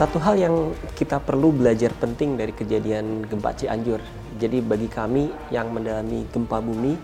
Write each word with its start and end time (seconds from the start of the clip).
Satu 0.00 0.16
hal 0.16 0.40
yang 0.40 0.72
kita 0.96 1.20
perlu 1.20 1.52
belajar 1.52 1.92
penting 1.92 2.32
dari 2.32 2.56
kejadian 2.56 3.20
gempa 3.28 3.52
Cianjur. 3.52 4.00
Jadi 4.40 4.64
bagi 4.64 4.88
kami 4.88 5.28
yang 5.52 5.68
mendalami 5.68 6.24
gempa 6.32 6.56
bumi, 6.56 6.96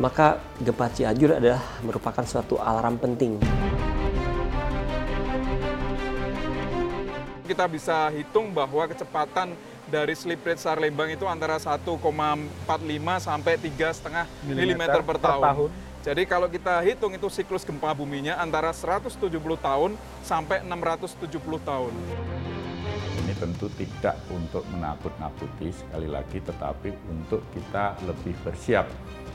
maka 0.00 0.40
gempa 0.56 0.88
Cianjur 0.96 1.36
adalah 1.36 1.60
merupakan 1.84 2.24
suatu 2.24 2.56
alarm 2.56 2.96
penting. 2.96 3.36
Kita 7.44 7.68
bisa 7.68 8.08
hitung 8.16 8.48
bahwa 8.48 8.88
kecepatan 8.88 9.52
dari 9.84 10.16
slip 10.16 10.40
rate 10.40 10.56
SAR 10.56 10.80
Lembang 10.80 11.12
itu 11.12 11.28
antara 11.28 11.60
1,45 11.60 12.00
sampai 13.20 13.60
3,5 13.60 14.24
mm 14.56 14.82
per 15.04 15.20
tahun. 15.20 15.68
Jadi 16.06 16.22
kalau 16.22 16.46
kita 16.46 16.78
hitung 16.86 17.18
itu 17.18 17.26
siklus 17.26 17.66
gempa 17.66 17.90
buminya 17.90 18.38
antara 18.38 18.70
170 18.70 19.26
tahun 19.58 19.98
sampai 20.22 20.62
670 20.62 21.18
tahun. 21.66 21.90
Ini 23.26 23.34
tentu 23.34 23.66
tidak 23.74 24.14
untuk 24.30 24.62
menakut-nakuti 24.70 25.74
sekali 25.74 26.06
lagi, 26.06 26.38
tetapi 26.38 26.94
untuk 27.10 27.42
kita 27.50 27.98
lebih 28.06 28.38
bersiap 28.46 28.86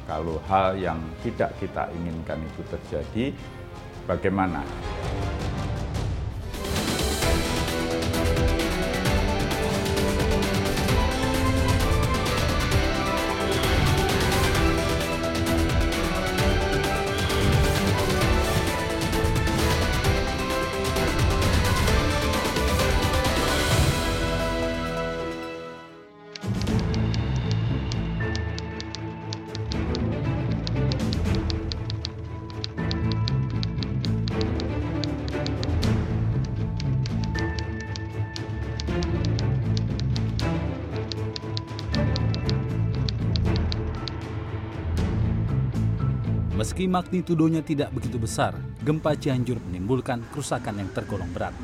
kalau 0.08 0.40
hal 0.48 0.80
yang 0.80 0.96
tidak 1.20 1.52
kita 1.60 1.92
inginkan 1.92 2.40
itu 2.40 2.64
terjadi, 2.64 3.36
bagaimana? 4.08 4.64
Meski 46.62 46.85
magnitudonya 46.85 47.65
tidak 47.65 47.90
begitu 47.90 48.21
besar, 48.21 48.54
gempa 48.85 49.17
Cianjur 49.17 49.57
menimbulkan 49.65 50.21
kerusakan 50.29 50.77
yang 50.77 50.93
tergolong 50.93 51.26
berat. 51.34 51.57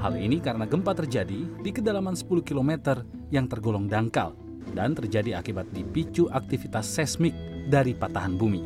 Hal 0.00 0.16
ini 0.16 0.40
karena 0.40 0.64
gempa 0.64 0.96
terjadi 0.96 1.44
di 1.60 1.70
kedalaman 1.76 2.16
10 2.16 2.40
km 2.40 3.04
yang 3.28 3.44
tergolong 3.44 3.84
dangkal 3.84 4.32
dan 4.72 4.96
terjadi 4.96 5.44
akibat 5.44 5.68
dipicu 5.76 6.24
aktivitas 6.32 6.88
seismik 6.88 7.36
dari 7.68 7.92
patahan 7.92 8.40
bumi. 8.40 8.64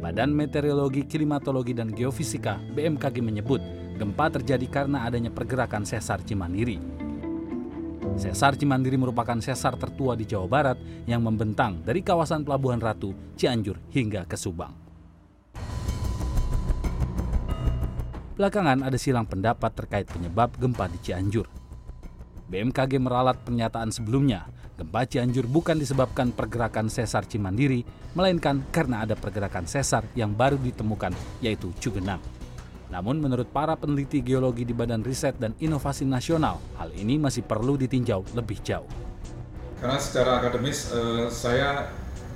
Badan 0.00 0.32
Meteorologi, 0.32 1.04
Klimatologi, 1.04 1.76
dan 1.76 1.92
Geofisika 1.92 2.56
BMKG 2.72 3.20
menyebut 3.20 3.60
gempa 4.00 4.32
terjadi 4.32 4.64
karena 4.64 5.04
adanya 5.04 5.28
pergerakan 5.28 5.84
sesar 5.84 6.24
Cimandiri 6.24 7.01
Sesar 8.16 8.54
Cimandiri 8.60 9.00
merupakan 9.00 9.38
sesar 9.40 9.76
tertua 9.80 10.12
di 10.12 10.28
Jawa 10.28 10.46
Barat 10.48 10.78
yang 11.08 11.24
membentang 11.24 11.80
dari 11.80 12.04
kawasan 12.04 12.44
Pelabuhan 12.44 12.78
Ratu, 12.78 13.16
Cianjur 13.36 13.80
hingga 13.92 14.28
ke 14.28 14.36
Subang. 14.36 14.72
Belakangan 18.36 18.84
ada 18.84 18.98
silang 18.98 19.28
pendapat 19.28 19.70
terkait 19.76 20.08
penyebab 20.08 20.52
gempa 20.56 20.88
di 20.88 20.98
Cianjur. 21.00 21.46
BMKG 22.48 23.00
meralat 23.00 23.40
pernyataan 23.44 23.88
sebelumnya, 23.88 24.48
gempa 24.76 25.08
Cianjur 25.08 25.48
bukan 25.48 25.80
disebabkan 25.80 26.36
pergerakan 26.36 26.92
sesar 26.92 27.24
Cimandiri, 27.24 27.84
melainkan 28.12 28.60
karena 28.72 29.08
ada 29.08 29.16
pergerakan 29.16 29.64
sesar 29.64 30.04
yang 30.12 30.36
baru 30.36 30.60
ditemukan, 30.60 31.14
yaitu 31.40 31.72
Cugenang. 31.80 32.20
Namun 32.92 33.24
menurut 33.24 33.48
para 33.48 33.72
peneliti 33.72 34.20
geologi 34.20 34.68
di 34.68 34.76
Badan 34.76 35.00
Riset 35.00 35.40
dan 35.40 35.56
Inovasi 35.56 36.04
Nasional, 36.04 36.60
hal 36.76 36.92
ini 36.92 37.16
masih 37.16 37.40
perlu 37.40 37.80
ditinjau 37.80 38.20
lebih 38.36 38.60
jauh. 38.60 38.86
Karena 39.80 39.96
secara 39.96 40.44
akademis 40.44 40.92
eh, 40.92 41.26
saya 41.32 41.88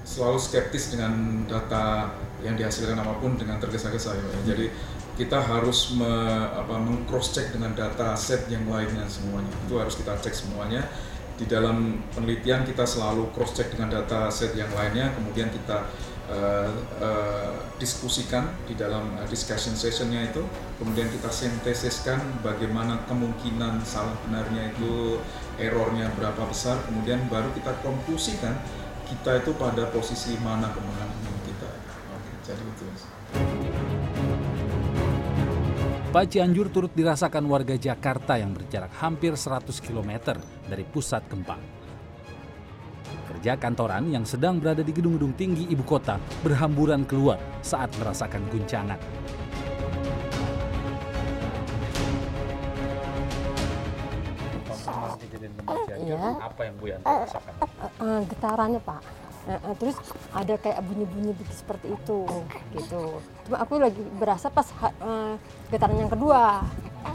selalu 0.09 0.41
skeptis 0.41 0.97
dengan 0.97 1.45
data 1.45 2.09
yang 2.41 2.57
dihasilkan 2.57 2.97
apa 2.97 3.21
pun 3.21 3.37
dengan 3.37 3.61
tergesa-gesa 3.61 4.17
ya. 4.17 4.25
Jadi 4.49 4.73
kita 5.21 5.45
harus 5.45 5.93
me, 5.93 6.09
apa, 6.57 6.81
meng-cross 6.81 7.37
check 7.37 7.53
dengan 7.53 7.77
data 7.77 8.17
set 8.17 8.49
yang 8.49 8.65
lainnya 8.65 9.05
semuanya. 9.13 9.53
Itu 9.69 9.77
harus 9.77 9.93
kita 10.01 10.17
cek 10.17 10.33
semuanya. 10.33 10.89
Di 11.37 11.45
dalam 11.45 12.01
penelitian 12.17 12.65
kita 12.65 12.89
selalu 12.89 13.29
cross 13.37 13.53
check 13.53 13.69
dengan 13.69 13.93
data 13.93 14.33
set 14.33 14.57
yang 14.57 14.73
lainnya, 14.73 15.13
kemudian 15.13 15.53
kita 15.53 15.85
uh, 16.31 16.71
uh, 17.03 17.53
diskusikan 17.79 18.51
di 18.67 18.75
dalam 18.75 19.15
uh, 19.19 19.27
discussion 19.29 19.75
sessionnya 19.75 20.31
itu. 20.31 20.43
Kemudian 20.77 21.09
kita 21.09 21.31
sintesiskan 21.31 22.21
bagaimana 22.45 23.05
kemungkinan 23.09 23.83
salah 23.87 24.15
benarnya 24.27 24.75
itu 24.75 25.23
errornya 25.59 26.11
berapa 26.19 26.47
besar. 26.49 26.79
Kemudian 26.87 27.27
baru 27.31 27.51
kita 27.55 27.75
konklusikan 27.83 28.55
kita 29.07 29.43
itu 29.43 29.55
pada 29.55 29.87
posisi 29.95 30.35
mana 30.43 30.71
kemenangan 30.75 31.39
kita. 31.47 31.69
Oke, 32.15 32.31
jadi 32.43 32.63
itu 32.63 32.85
Pak 36.17 36.33
Cianjur 36.33 36.73
turut 36.73 36.93
dirasakan 36.97 37.45
warga 37.45 37.77
Jakarta 37.77 38.41
yang 38.41 38.57
berjarak 38.57 38.89
hampir 39.05 39.37
100 39.37 39.69
km 39.85 40.41
dari 40.65 40.81
pusat 40.89 41.21
gempa 41.29 41.76
pekerja 43.37 43.61
kantoran 43.61 44.09
yang 44.09 44.25
sedang 44.25 44.57
berada 44.57 44.81
di 44.81 44.97
gedung-gedung 44.97 45.37
tinggi 45.37 45.69
ibu 45.69 45.85
kota 45.85 46.17
berhamburan 46.41 47.05
keluar 47.05 47.37
saat 47.61 47.93
merasakan 48.01 48.41
guncangan. 48.49 48.97
Ya. 56.07 56.17
apa 56.39 56.61
yang 56.65 56.75
Bu 56.81 56.87
Yanti 56.89 57.05
rasakan? 57.05 57.53
Uh, 58.01 58.21
getarannya 58.31 58.81
Pak. 58.81 59.03
Uh, 59.45 59.53
uh, 59.69 59.75
terus 59.77 59.99
ada 60.33 60.55
kayak 60.57 60.81
bunyi-bunyi 60.87 61.37
seperti 61.53 61.93
itu, 61.93 62.25
gitu. 62.73 63.21
Cuma 63.45 63.57
aku 63.61 63.77
lagi 63.77 64.01
berasa 64.17 64.49
pas 64.49 64.65
uh, 64.81 65.37
getaran 65.69 65.99
yang 65.99 66.13
kedua, 66.13 66.65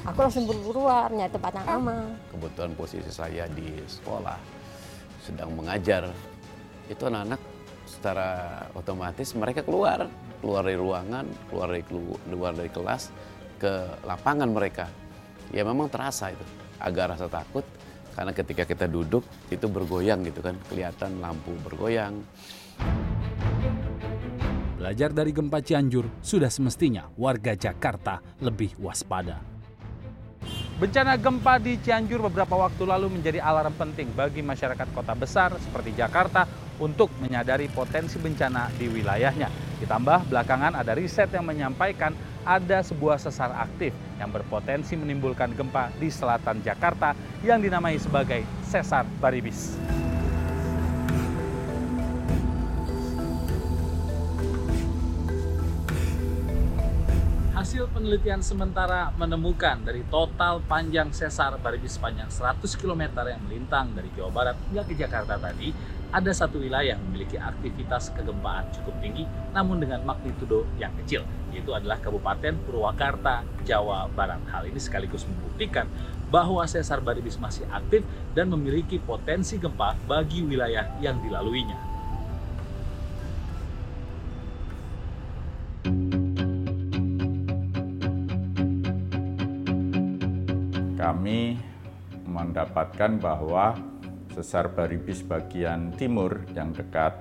aku 0.06 0.20
langsung 0.22 0.46
buru-buru 0.46 0.86
nyari 0.86 1.34
tempat 1.34 1.56
yang 1.58 1.68
aman. 1.82 2.14
Kebetulan 2.30 2.72
posisi 2.76 3.10
saya 3.10 3.48
di 3.48 3.80
sekolah, 3.88 4.61
sedang 5.22 5.54
mengajar, 5.54 6.10
itu 6.90 7.04
anak-anak 7.06 7.42
secara 7.86 8.30
otomatis 8.74 9.32
mereka 9.38 9.62
keluar, 9.62 10.10
keluar 10.42 10.66
dari 10.66 10.78
ruangan, 10.80 11.26
keluar 11.48 11.68
dari 11.70 11.84
keluar 12.26 12.52
dari 12.58 12.72
kelas 12.74 13.14
ke 13.62 14.02
lapangan 14.04 14.50
mereka. 14.50 14.90
Ya 15.54 15.62
memang 15.62 15.92
terasa 15.92 16.32
itu, 16.34 16.46
agak 16.82 17.16
rasa 17.18 17.28
takut 17.30 17.64
karena 18.12 18.32
ketika 18.36 18.64
kita 18.68 18.86
duduk 18.90 19.24
itu 19.54 19.66
bergoyang 19.70 20.26
gitu 20.26 20.42
kan, 20.42 20.58
kelihatan 20.68 21.22
lampu 21.22 21.54
bergoyang. 21.62 22.20
Belajar 24.82 25.14
dari 25.14 25.30
gempa 25.30 25.62
Cianjur, 25.62 26.10
sudah 26.26 26.50
semestinya 26.50 27.06
warga 27.14 27.54
Jakarta 27.54 28.18
lebih 28.42 28.74
waspada. 28.82 29.51
Bencana 30.82 31.14
gempa 31.14 31.62
di 31.62 31.78
Cianjur 31.78 32.26
beberapa 32.26 32.58
waktu 32.58 32.90
lalu 32.90 33.14
menjadi 33.14 33.38
alarm 33.38 33.70
penting 33.78 34.10
bagi 34.18 34.42
masyarakat 34.42 34.90
kota 34.98 35.14
besar 35.14 35.54
seperti 35.62 35.94
Jakarta 35.94 36.50
untuk 36.82 37.14
menyadari 37.22 37.70
potensi 37.70 38.18
bencana 38.18 38.66
di 38.82 38.90
wilayahnya. 38.90 39.78
Ditambah 39.78 40.34
belakangan 40.34 40.74
ada 40.74 40.98
riset 40.98 41.30
yang 41.38 41.46
menyampaikan 41.46 42.18
ada 42.42 42.82
sebuah 42.82 43.22
sesar 43.22 43.54
aktif 43.62 43.94
yang 44.18 44.34
berpotensi 44.34 44.98
menimbulkan 44.98 45.54
gempa 45.54 45.94
di 46.02 46.10
selatan 46.10 46.66
Jakarta 46.66 47.14
yang 47.46 47.62
dinamai 47.62 48.02
sebagai 48.02 48.42
sesar 48.66 49.06
Baribis. 49.22 49.78
Hasil 57.72 57.88
penelitian 57.88 58.44
sementara 58.44 59.16
menemukan 59.16 59.80
dari 59.80 60.04
total 60.12 60.60
panjang 60.60 61.08
sesar 61.16 61.56
Baribis 61.56 61.96
sepanjang 61.96 62.28
100 62.28 62.68
km 62.76 63.24
yang 63.24 63.40
melintang 63.48 63.96
dari 63.96 64.12
Jawa 64.12 64.28
Barat 64.28 64.60
hingga 64.68 64.84
ke 64.84 64.92
Jakarta 64.92 65.40
tadi, 65.40 65.72
ada 66.12 66.32
satu 66.36 66.60
wilayah 66.60 66.92
yang 66.92 67.02
memiliki 67.08 67.40
aktivitas 67.40 68.12
kegempaan 68.12 68.68
cukup 68.76 69.00
tinggi 69.00 69.24
namun 69.56 69.80
dengan 69.80 70.04
magnitudo 70.04 70.68
yang 70.76 70.92
kecil, 71.00 71.24
yaitu 71.56 71.72
adalah 71.72 71.96
Kabupaten 72.04 72.60
Purwakarta, 72.68 73.48
Jawa 73.64 74.12
Barat. 74.12 74.44
Hal 74.52 74.68
ini 74.68 74.76
sekaligus 74.76 75.24
membuktikan 75.24 75.88
bahwa 76.28 76.68
sesar 76.68 77.00
Baribis 77.00 77.40
masih 77.40 77.64
aktif 77.72 78.04
dan 78.36 78.52
memiliki 78.52 79.00
potensi 79.00 79.56
gempa 79.56 79.96
bagi 80.12 80.44
wilayah 80.44 80.92
yang 81.00 81.24
dilaluinya. 81.24 81.91
Kami 91.12 91.60
mendapatkan 92.24 93.20
bahwa 93.20 93.76
sesar 94.32 94.72
Baribis 94.72 95.20
bagian 95.20 95.92
timur 96.00 96.48
yang 96.56 96.72
dekat 96.72 97.12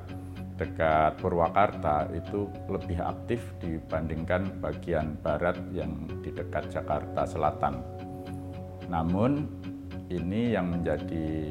dekat 0.54 1.18
Purwakarta 1.18 2.06
itu 2.14 2.46
lebih 2.70 3.02
aktif 3.02 3.42
dibandingkan 3.58 4.62
bagian 4.62 5.18
barat 5.18 5.58
yang 5.74 6.06
di 6.22 6.30
dekat 6.30 6.70
Jakarta 6.70 7.26
Selatan. 7.26 7.82
Namun 8.86 9.50
ini 10.06 10.54
yang 10.54 10.70
menjadi 10.70 11.50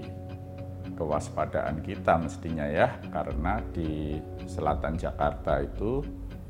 kewaspadaan 0.96 1.84
kita 1.84 2.24
mestinya 2.24 2.72
ya 2.72 3.04
karena 3.12 3.60
di 3.76 4.16
selatan 4.48 4.96
Jakarta 4.96 5.60
itu 5.60 6.00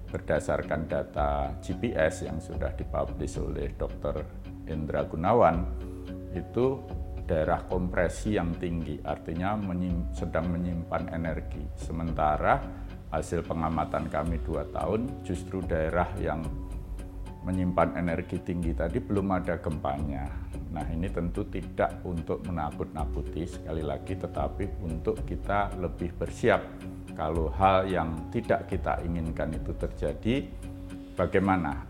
berdasarkan 0.09 0.85
data 0.85 1.53
GPS 1.65 2.29
yang 2.29 2.37
sudah 2.37 2.73
dipublish 2.77 3.41
oleh 3.41 3.73
Dr. 3.73 4.38
Indra 4.69 5.03
Gunawan 5.03 5.65
itu 6.37 6.79
daerah 7.29 7.61
kompresi 7.69 8.37
yang 8.37 8.57
tinggi, 8.57 8.97
artinya 9.05 9.53
menyim, 9.53 10.09
sedang 10.17 10.49
menyimpan 10.49 11.13
energi. 11.13 11.61
Sementara 11.77 12.57
hasil 13.13 13.45
pengamatan 13.45 14.09
kami 14.09 14.41
dua 14.41 14.65
tahun, 14.73 15.21
justru 15.21 15.61
daerah 15.61 16.09
yang 16.17 16.41
menyimpan 17.45 17.97
energi 17.97 18.41
tinggi 18.41 18.73
tadi 18.75 18.97
belum 18.97 19.29
ada 19.33 19.57
gempanya. 19.61 20.25
Nah 20.69 20.85
ini 20.89 21.09
tentu 21.09 21.45
tidak 21.49 22.01
untuk 22.05 22.45
menakut-nakuti 22.45 23.45
sekali 23.49 23.81
lagi, 23.81 24.13
tetapi 24.17 24.85
untuk 24.85 25.25
kita 25.25 25.73
lebih 25.77 26.13
bersiap 26.17 26.61
kalau 27.17 27.49
hal 27.51 27.89
yang 27.89 28.29
tidak 28.29 28.69
kita 28.69 29.01
inginkan 29.01 29.51
itu 29.51 29.73
terjadi, 29.75 30.35
bagaimana? 31.17 31.88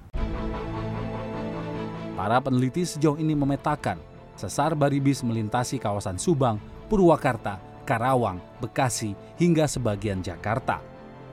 Para 2.19 2.35
peneliti 2.43 2.83
sejauh 2.83 3.15
ini 3.15 3.31
memetakan 3.31 3.95
sesar 4.35 4.75
baribis 4.75 5.23
melintasi 5.23 5.79
kawasan 5.79 6.19
Subang, 6.19 6.59
Purwakarta, 6.91 7.63
Karawang, 7.87 8.43
Bekasi, 8.59 9.15
hingga 9.39 9.63
sebagian 9.71 10.19
Jakarta. 10.19 10.83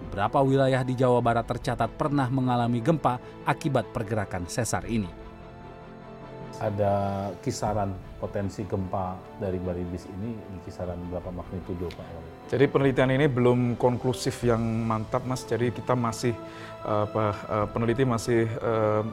Beberapa 0.06 0.47
wilayah 0.47 0.87
di 0.87 0.94
Jawa 0.94 1.19
Barat 1.19 1.43
tercatat 1.43 1.91
pernah 1.99 2.31
mengalami 2.31 2.79
gempa 2.79 3.19
akibat 3.43 3.91
pergerakan 3.91 4.47
sesar 4.47 4.87
ini. 4.87 5.25
Ada 6.56 6.94
kisaran 7.44 7.93
potensi 8.17 8.64
gempa 8.64 9.12
dari 9.37 9.61
baribis 9.61 10.08
ini 10.08 10.32
di 10.32 10.58
kisaran 10.64 10.97
berapa 11.12 11.29
magnitudo 11.29 11.93
Pak? 11.93 12.06
Jadi 12.49 12.64
penelitian 12.64 13.12
ini 13.12 13.29
belum 13.29 13.76
konklusif 13.76 14.41
yang 14.41 14.62
mantap 14.88 15.20
Mas. 15.29 15.44
Jadi 15.44 15.69
kita 15.69 15.93
masih 15.93 16.32
apa 16.81 17.37
peneliti 17.76 18.08
masih 18.08 18.49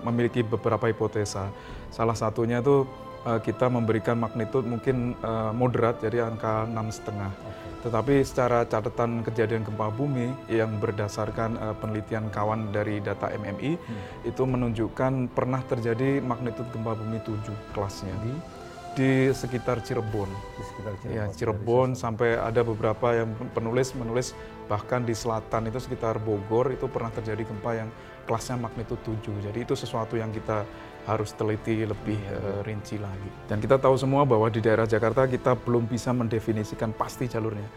memiliki 0.08 0.40
beberapa 0.40 0.88
hipotesa. 0.88 1.52
Salah 1.92 2.16
satunya 2.16 2.64
itu 2.64 2.88
uh, 3.26 3.40
kita 3.40 3.68
memberikan 3.72 4.20
magnitud 4.20 4.64
mungkin 4.68 5.18
uh, 5.24 5.52
moderat 5.56 6.00
jadi 6.00 6.28
angka 6.28 6.68
enam 6.68 6.92
setengah. 6.92 7.32
Tetapi 7.84 8.24
secara 8.24 8.64
catatan 8.64 9.28
kejadian 9.28 9.68
gempa 9.68 9.92
bumi 9.92 10.32
yang 10.48 10.80
berdasarkan 10.80 11.60
uh, 11.60 11.76
penelitian 11.76 12.32
kawan 12.32 12.72
dari 12.72 13.04
data 13.04 13.28
MMI 13.28 13.76
hmm. 13.76 14.28
itu 14.28 14.44
menunjukkan 14.48 15.36
pernah 15.36 15.60
terjadi 15.68 16.24
magnitud 16.24 16.64
gempa 16.72 16.96
bumi 16.96 17.20
7 17.20 17.76
kelasnya 17.76 18.16
di 18.24 18.34
di 18.94 19.34
sekitar 19.34 19.82
Cirebon. 19.82 20.30
Di 20.30 20.64
sekitar 20.70 20.94
Cirebon. 21.02 21.18
Ya, 21.18 21.26
Cirebon 21.34 21.90
sampai 21.98 22.38
ada 22.38 22.62
beberapa 22.62 23.12
yang 23.18 23.34
penulis 23.52 23.92
menulis 23.98 24.38
bahkan 24.72 25.04
di 25.04 25.12
selatan 25.12 25.68
itu 25.68 25.82
sekitar 25.82 26.24
Bogor 26.24 26.72
itu 26.72 26.88
pernah 26.88 27.12
terjadi 27.12 27.44
gempa 27.44 27.72
yang 27.76 27.90
kelasnya 28.24 28.60
magnitud 28.60 29.00
7. 29.04 29.52
Jadi 29.52 29.60
itu 29.64 29.74
sesuatu 29.76 30.16
yang 30.16 30.32
kita 30.32 30.64
harus 31.04 31.36
teliti 31.36 31.84
lebih 31.84 32.16
uh, 32.32 32.64
rinci 32.64 32.96
lagi. 32.96 33.30
Dan 33.52 33.60
kita 33.60 33.76
tahu 33.76 34.00
semua 34.00 34.24
bahwa 34.24 34.48
di 34.48 34.64
daerah 34.64 34.88
Jakarta 34.88 35.28
kita 35.28 35.60
belum 35.60 35.84
bisa 35.88 36.16
mendefinisikan 36.16 36.96
pasti 36.96 37.28
jalurnya. 37.28 37.68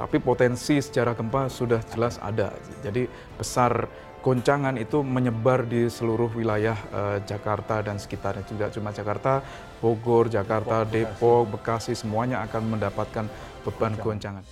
Tapi 0.00 0.16
potensi 0.16 0.80
sejarah 0.80 1.12
gempa 1.12 1.52
sudah 1.52 1.84
jelas 1.92 2.16
ada. 2.24 2.56
Jadi 2.80 3.04
besar 3.36 3.84
goncangan 4.24 4.80
itu 4.80 5.04
menyebar 5.04 5.68
di 5.68 5.92
seluruh 5.92 6.32
wilayah 6.32 6.76
uh, 6.92 7.18
Jakarta 7.20 7.84
dan 7.84 8.00
sekitarnya. 8.00 8.48
Tidak 8.48 8.80
cuma 8.80 8.96
Jakarta, 8.96 9.44
Bogor, 9.84 10.32
Jakarta, 10.32 10.88
Depok, 10.88 11.52
Bekasi, 11.52 11.92
semuanya 11.92 12.40
akan 12.48 12.80
mendapatkan 12.80 13.28
beban 13.60 13.92
goncangan. 14.00 14.44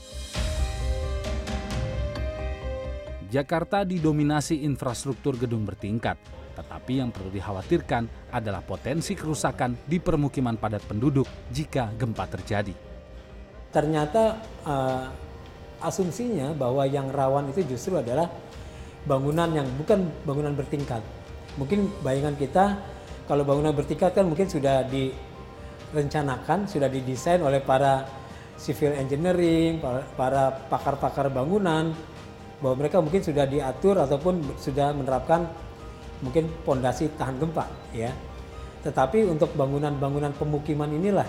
Jakarta 3.29 3.85
didominasi 3.85 4.65
infrastruktur 4.65 5.37
gedung 5.37 5.69
bertingkat, 5.69 6.17
tetapi 6.57 7.05
yang 7.05 7.13
perlu 7.13 7.29
dikhawatirkan 7.29 8.33
adalah 8.33 8.65
potensi 8.65 9.13
kerusakan 9.13 9.85
di 9.85 10.01
permukiman 10.01 10.57
padat 10.57 10.81
penduduk 10.89 11.29
jika 11.53 11.93
gempa 12.01 12.25
terjadi. 12.25 12.73
Ternyata 13.69 14.41
uh, 14.65 15.13
asumsinya 15.85 16.57
bahwa 16.57 16.89
yang 16.89 17.13
rawan 17.13 17.53
itu 17.53 17.69
justru 17.69 18.01
adalah 18.01 18.33
bangunan 19.05 19.53
yang 19.53 19.69
bukan 19.77 20.09
bangunan 20.25 20.57
bertingkat. 20.57 21.05
Mungkin 21.61 22.01
bayangan 22.01 22.33
kita 22.33 22.65
kalau 23.29 23.45
bangunan 23.45 23.77
bertingkat 23.77 24.17
kan 24.17 24.25
mungkin 24.25 24.49
sudah 24.49 24.89
direncanakan, 24.89 26.65
sudah 26.65 26.89
didesain 26.89 27.45
oleh 27.45 27.61
para 27.61 28.09
civil 28.57 28.97
engineering, 28.97 29.85
para 30.17 30.49
pakar-pakar 30.73 31.29
bangunan, 31.29 31.93
bahwa 32.59 32.85
mereka 32.85 32.99
mungkin 32.99 33.23
sudah 33.23 33.47
diatur 33.47 34.03
ataupun 34.03 34.43
sudah 34.59 34.91
menerapkan 34.91 35.47
mungkin 36.23 36.51
pondasi 36.67 37.11
tahan 37.15 37.39
gempa 37.39 37.67
ya. 37.95 38.11
Tetapi 38.83 39.27
untuk 39.27 39.55
bangunan-bangunan 39.55 40.35
pemukiman 40.35 40.91
inilah 40.91 41.27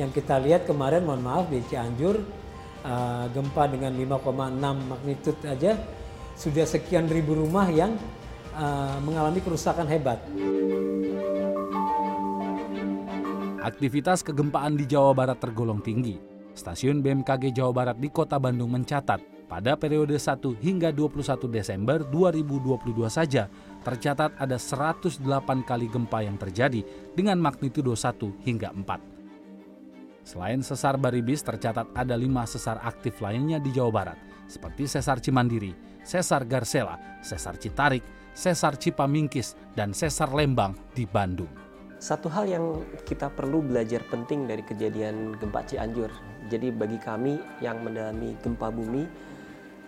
yang 0.00 0.12
kita 0.12 0.40
lihat 0.40 0.68
kemarin 0.68 1.04
mohon 1.04 1.24
maaf 1.24 1.48
di 1.48 1.60
Cianjur 1.64 2.20
uh, 2.84 3.26
gempa 3.32 3.64
dengan 3.68 3.92
5,6 3.96 4.88
magnitude 4.88 5.40
aja 5.48 5.72
sudah 6.38 6.64
sekian 6.64 7.10
ribu 7.10 7.34
rumah 7.34 7.66
yang 7.68 7.96
uh, 8.54 8.96
mengalami 9.02 9.42
kerusakan 9.42 9.88
hebat. 9.90 10.20
Aktivitas 13.58 14.24
kegempaan 14.24 14.80
di 14.80 14.88
Jawa 14.88 15.12
Barat 15.12 15.36
tergolong 15.42 15.84
tinggi. 15.84 16.16
Stasiun 16.56 17.04
BMKG 17.04 17.52
Jawa 17.52 17.72
Barat 17.74 17.96
di 18.00 18.08
Kota 18.08 18.40
Bandung 18.40 18.72
mencatat 18.72 19.37
pada 19.48 19.74
periode 19.80 20.14
1 20.14 20.60
hingga 20.60 20.92
21 20.92 21.48
Desember 21.48 22.04
2022 22.04 23.08
saja 23.08 23.48
tercatat 23.80 24.36
ada 24.36 24.60
108 24.60 25.24
kali 25.64 25.88
gempa 25.88 26.20
yang 26.20 26.36
terjadi 26.36 26.84
dengan 27.16 27.40
magnitudo 27.40 27.96
1 27.96 28.44
hingga 28.44 28.70
4. 28.76 29.18
Selain 30.28 30.60
sesar 30.60 31.00
Baribis, 31.00 31.40
tercatat 31.40 31.88
ada 31.96 32.12
lima 32.12 32.44
sesar 32.44 32.76
aktif 32.84 33.24
lainnya 33.24 33.56
di 33.56 33.72
Jawa 33.72 33.88
Barat, 33.88 34.18
seperti 34.44 34.84
sesar 34.84 35.24
Cimandiri, 35.24 35.72
sesar 36.04 36.44
Garsela, 36.44 37.00
sesar 37.24 37.56
Citarik, 37.56 38.04
sesar 38.36 38.76
Cipamingkis, 38.76 39.56
dan 39.72 39.96
sesar 39.96 40.28
Lembang 40.36 40.76
di 40.92 41.08
Bandung. 41.08 41.48
Satu 41.96 42.28
hal 42.28 42.44
yang 42.44 42.84
kita 43.08 43.32
perlu 43.32 43.64
belajar 43.64 44.04
penting 44.12 44.44
dari 44.44 44.60
kejadian 44.60 45.32
gempa 45.40 45.64
Cianjur. 45.64 46.12
Jadi 46.52 46.76
bagi 46.76 47.00
kami 47.00 47.40
yang 47.64 47.80
mendalami 47.80 48.36
gempa 48.44 48.68
bumi, 48.68 49.08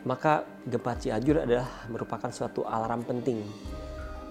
maka 0.05 0.45
gempa 0.65 0.97
Cianjur 0.97 1.45
adalah 1.45 1.89
merupakan 1.93 2.33
suatu 2.33 2.65
alarm 2.65 3.05
penting 3.05 3.45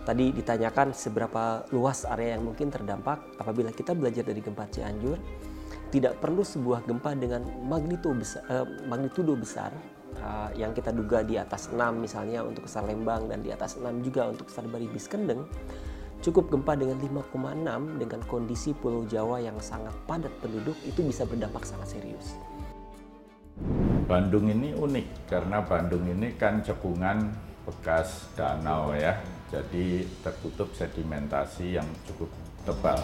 Tadi 0.09 0.33
ditanyakan 0.33 0.89
seberapa 0.89 1.69
luas 1.69 2.01
area 2.01 2.33
yang 2.33 2.49
mungkin 2.49 2.73
terdampak 2.73 3.37
apabila 3.37 3.69
kita 3.69 3.93
belajar 3.93 4.25
dari 4.25 4.41
gempa 4.41 4.65
Cianjur. 4.65 5.21
Tidak 5.93 6.17
perlu 6.17 6.41
sebuah 6.41 6.81
gempa 6.81 7.13
dengan 7.13 7.45
magnitudo 7.61 8.17
besar, 8.17 8.41
eh, 8.49 8.65
magnitudo 8.89 9.37
besar 9.37 9.69
uh, 10.21 10.49
yang 10.57 10.73
kita 10.73 10.89
duga 10.89 11.21
di 11.21 11.37
atas 11.37 11.69
6 11.69 11.77
misalnya 11.97 12.41
untuk 12.41 12.65
sesar 12.65 12.89
Lembang 12.89 13.29
dan 13.29 13.45
di 13.45 13.53
atas 13.53 13.77
6 13.77 13.85
juga 14.01 14.33
untuk 14.33 14.49
sesar 14.49 14.65
Baribis 14.65 15.05
Kendeng. 15.05 15.45
Cukup 16.25 16.49
gempa 16.49 16.73
dengan 16.73 16.97
5,6 16.97 18.01
dengan 18.01 18.21
kondisi 18.25 18.73
Pulau 18.73 19.05
Jawa 19.05 19.41
yang 19.45 19.61
sangat 19.61 19.93
padat 20.09 20.33
penduduk 20.41 20.77
itu 20.89 21.05
bisa 21.05 21.21
berdampak 21.25 21.69
sangat 21.69 21.97
serius. 21.97 22.33
Bandung 24.07 24.47
ini 24.49 24.71
unik 24.73 25.29
karena 25.29 25.61
Bandung 25.61 26.07
ini 26.07 26.33
kan 26.39 26.63
cekungan 26.63 27.29
bekas 27.67 28.31
danau 28.33 28.95
ya 28.95 29.19
jadi 29.49 30.05
tertutup 30.21 30.71
sedimentasi 30.73 31.77
yang 31.77 31.87
cukup 32.05 32.29
tebal. 32.65 33.01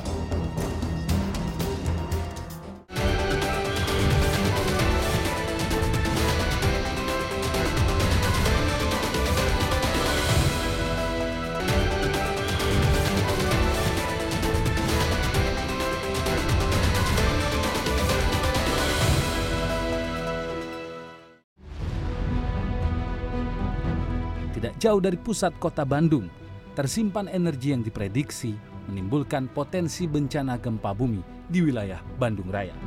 Jauh 24.86 25.02
dari 25.02 25.18
pusat 25.18 25.50
kota 25.58 25.82
Bandung, 25.82 26.30
tersimpan 26.78 27.26
energi 27.26 27.74
yang 27.74 27.82
diprediksi 27.82 28.54
menimbulkan 28.86 29.50
potensi 29.50 30.06
bencana 30.06 30.62
gempa 30.62 30.94
bumi 30.94 31.26
di 31.50 31.66
wilayah 31.66 32.06
Bandung 32.22 32.54
Raya. 32.54 32.78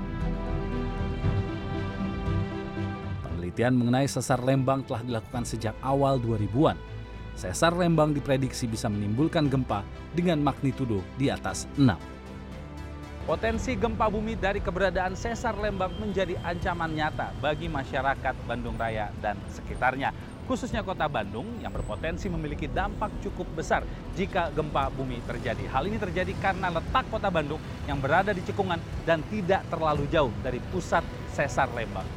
Penelitian 3.27 3.75
mengenai 3.75 4.07
sesar 4.07 4.39
Lembang 4.47 4.87
telah 4.87 5.03
dilakukan 5.03 5.43
sejak 5.43 5.75
awal 5.83 6.23
2000-an. 6.23 6.79
Sesar 7.35 7.75
Lembang 7.75 8.15
diprediksi 8.15 8.71
bisa 8.71 8.87
menimbulkan 8.87 9.51
gempa 9.51 9.83
dengan 10.15 10.39
magnitudo 10.39 11.03
di 11.19 11.35
atas 11.35 11.67
6. 11.75 11.83
Potensi 13.27 13.75
gempa 13.75 14.07
bumi 14.07 14.39
dari 14.39 14.63
keberadaan 14.63 15.19
sesar 15.19 15.59
Lembang 15.59 15.99
menjadi 15.99 16.39
ancaman 16.47 16.95
nyata 16.95 17.35
bagi 17.43 17.67
masyarakat 17.67 18.39
Bandung 18.47 18.79
Raya 18.79 19.11
dan 19.19 19.35
sekitarnya, 19.51 20.15
khususnya 20.49 20.81
kota 20.81 21.05
Bandung 21.05 21.61
yang 21.61 21.69
berpotensi 21.69 22.33
memiliki 22.33 22.65
dampak 22.65 23.13
cukup 23.21 23.45
besar 23.53 23.85
jika 24.17 24.49
gempa 24.57 24.89
bumi 24.89 25.21
terjadi. 25.29 25.69
Hal 25.69 25.85
ini 25.85 26.01
terjadi 26.01 26.33
karena 26.41 26.73
letak 26.73 27.05
kota 27.13 27.29
Bandung 27.29 27.61
yang 27.85 28.01
berada 28.01 28.33
di 28.33 28.41
cekungan 28.41 28.81
dan 29.05 29.21
tidak 29.29 29.69
terlalu 29.69 30.09
jauh 30.09 30.33
dari 30.41 30.57
pusat 30.73 31.05
sesar 31.37 31.69
Lembang. 31.77 32.09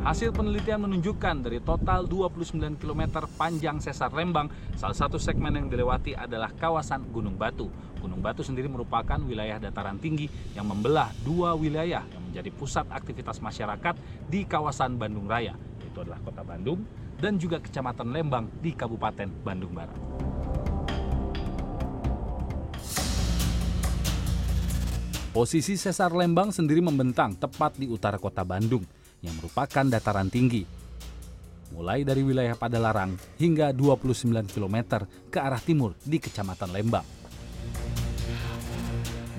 Hasil 0.00 0.32
penelitian 0.32 0.80
menunjukkan 0.90 1.44
dari 1.44 1.60
total 1.60 2.08
29 2.08 2.82
km 2.82 3.02
panjang 3.36 3.78
sesar 3.78 4.10
Lembang, 4.10 4.48
salah 4.74 4.96
satu 4.96 5.20
segmen 5.20 5.52
yang 5.52 5.66
dilewati 5.68 6.16
adalah 6.16 6.50
kawasan 6.56 7.04
Gunung 7.12 7.36
Batu. 7.36 7.68
Gunung 8.00 8.24
Batu 8.24 8.40
sendiri 8.40 8.66
merupakan 8.66 9.20
wilayah 9.20 9.60
dataran 9.60 10.00
tinggi 10.00 10.26
yang 10.56 10.66
membelah 10.66 11.12
dua 11.22 11.52
wilayah 11.52 12.02
menjadi 12.30 12.54
pusat 12.54 12.86
aktivitas 12.94 13.42
masyarakat 13.42 13.98
di 14.30 14.46
kawasan 14.46 14.94
Bandung 14.94 15.26
Raya. 15.26 15.58
Itu 15.82 16.06
adalah 16.06 16.22
kota 16.22 16.46
Bandung 16.46 16.86
dan 17.18 17.34
juga 17.36 17.58
kecamatan 17.58 18.14
Lembang 18.14 18.46
di 18.62 18.70
Kabupaten 18.70 19.26
Bandung 19.42 19.74
Barat. 19.74 19.98
Posisi 25.30 25.78
sesar 25.78 26.10
Lembang 26.10 26.50
sendiri 26.50 26.82
membentang 26.82 27.34
tepat 27.38 27.78
di 27.78 27.86
utara 27.86 28.18
kota 28.18 28.42
Bandung 28.42 28.82
yang 29.22 29.34
merupakan 29.38 29.86
dataran 29.86 30.26
tinggi. 30.26 30.66
Mulai 31.70 32.02
dari 32.02 32.26
wilayah 32.26 32.58
Padalarang 32.58 33.14
hingga 33.38 33.70
29 33.70 34.26
km 34.50 35.06
ke 35.30 35.38
arah 35.38 35.62
timur 35.62 35.94
di 36.02 36.18
Kecamatan 36.18 36.74
Lembang. 36.74 37.19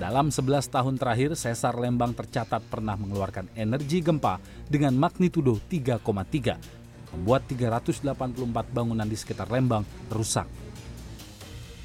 Dalam 0.00 0.32
11 0.32 0.72
tahun 0.72 0.96
terakhir, 0.96 1.36
Sesar 1.36 1.76
Lembang 1.76 2.16
tercatat 2.16 2.64
pernah 2.64 2.96
mengeluarkan 2.96 3.52
energi 3.52 4.00
gempa 4.00 4.40
dengan 4.64 4.96
magnitudo 4.96 5.60
3,3, 5.68 7.12
membuat 7.12 7.44
384 7.44 8.72
bangunan 8.72 9.04
di 9.04 9.16
sekitar 9.20 9.52
Lembang 9.52 9.84
rusak. 10.08 10.48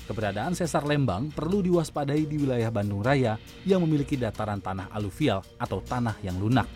Keberadaan 0.08 0.56
Sesar 0.56 0.88
Lembang 0.88 1.36
perlu 1.36 1.60
diwaspadai 1.60 2.24
di 2.24 2.40
wilayah 2.40 2.72
Bandung 2.72 3.04
Raya 3.04 3.36
yang 3.68 3.84
memiliki 3.84 4.16
dataran 4.16 4.64
tanah 4.64 4.88
aluvial 4.96 5.44
atau 5.60 5.84
tanah 5.84 6.16
yang 6.24 6.40
lunak. 6.40 6.68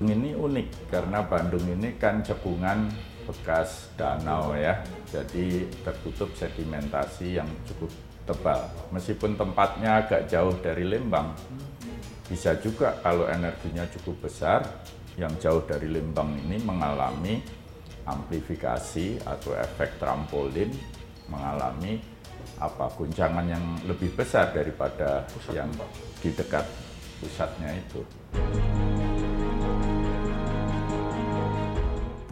Ini 0.00 0.32
unik 0.32 0.88
karena 0.88 1.28
Bandung 1.28 1.68
ini 1.68 1.92
kan 2.00 2.24
cekungan 2.24 2.88
bekas 3.24 3.92
danau 3.94 4.54
ya, 4.56 4.82
jadi 5.10 5.66
tertutup 5.86 6.32
sedimentasi 6.34 7.38
yang 7.38 7.48
cukup 7.66 7.90
tebal. 8.26 8.60
Meskipun 8.94 9.34
tempatnya 9.34 10.06
agak 10.06 10.30
jauh 10.30 10.54
dari 10.62 10.86
Lembang, 10.86 11.34
bisa 12.26 12.54
juga 12.58 12.98
kalau 13.02 13.26
energinya 13.26 13.86
cukup 13.90 14.30
besar, 14.30 14.62
yang 15.20 15.32
jauh 15.36 15.60
dari 15.68 15.92
Lembang 15.92 16.32
ini 16.48 16.56
mengalami 16.64 17.42
amplifikasi 18.08 19.20
atau 19.22 19.52
efek 19.54 20.00
trampolin, 20.00 20.72
mengalami 21.28 22.00
apa 22.58 22.90
guncangan 22.94 23.46
yang 23.46 23.64
lebih 23.86 24.14
besar 24.14 24.50
daripada 24.50 25.26
yang 25.54 25.70
di 26.18 26.30
dekat 26.34 26.66
pusatnya 27.22 27.70
itu. 27.74 28.00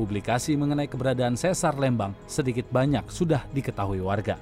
Publikasi 0.01 0.57
mengenai 0.57 0.89
keberadaan 0.89 1.37
sesar 1.37 1.77
Lembang 1.77 2.17
sedikit 2.25 2.65
banyak 2.73 3.05
sudah 3.13 3.45
diketahui 3.53 4.01
warga. 4.01 4.41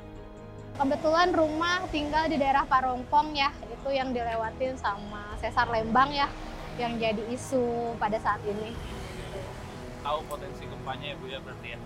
Kebetulan 0.79 1.35
rumah 1.35 1.83
tinggal 1.91 2.31
di 2.31 2.38
daerah 2.38 2.62
Parompong 2.62 3.35
ya, 3.35 3.50
itu 3.67 3.91
yang 3.91 4.15
dilewatin 4.15 4.79
sama 4.79 5.35
sesar 5.43 5.67
Lembang 5.67 6.15
ya, 6.15 6.31
yang 6.79 6.95
jadi 7.03 7.19
isu 7.35 7.91
pada 7.99 8.23
saat 8.23 8.38
ini. 8.47 8.71
Tahu 10.07 10.23
potensi 10.31 10.62
gempanya 10.62 11.11
ya 11.11 11.15
Bu 11.19 11.27
ya 11.27 11.43
berarti 11.43 11.75
ya? 11.75 11.79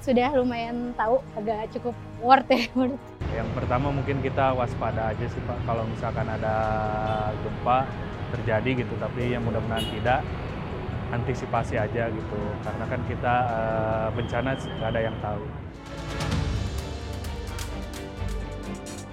Sudah 0.00 0.28
lumayan 0.40 0.96
tahu, 0.96 1.20
agak 1.36 1.76
cukup 1.76 1.92
worth 2.24 2.48
ya. 2.48 2.72
Yang 3.36 3.48
pertama 3.52 3.92
mungkin 3.92 4.24
kita 4.24 4.56
waspada 4.56 5.12
aja 5.12 5.28
sih 5.28 5.44
Pak, 5.44 5.60
kalau 5.68 5.84
misalkan 5.84 6.24
ada 6.24 6.56
gempa 7.36 7.84
terjadi 8.32 8.80
gitu, 8.80 8.96
tapi 8.96 9.36
yang 9.36 9.44
mudah-mudahan 9.44 9.84
tidak, 9.92 10.24
antisipasi 11.10 11.74
aja 11.76 12.08
gitu 12.10 12.40
karena 12.62 12.84
kan 12.86 13.00
kita 13.06 13.34
uh, 13.50 14.08
bencana 14.14 14.50
nggak 14.54 14.90
ada 14.90 15.00
yang 15.02 15.16
tahu. 15.18 15.44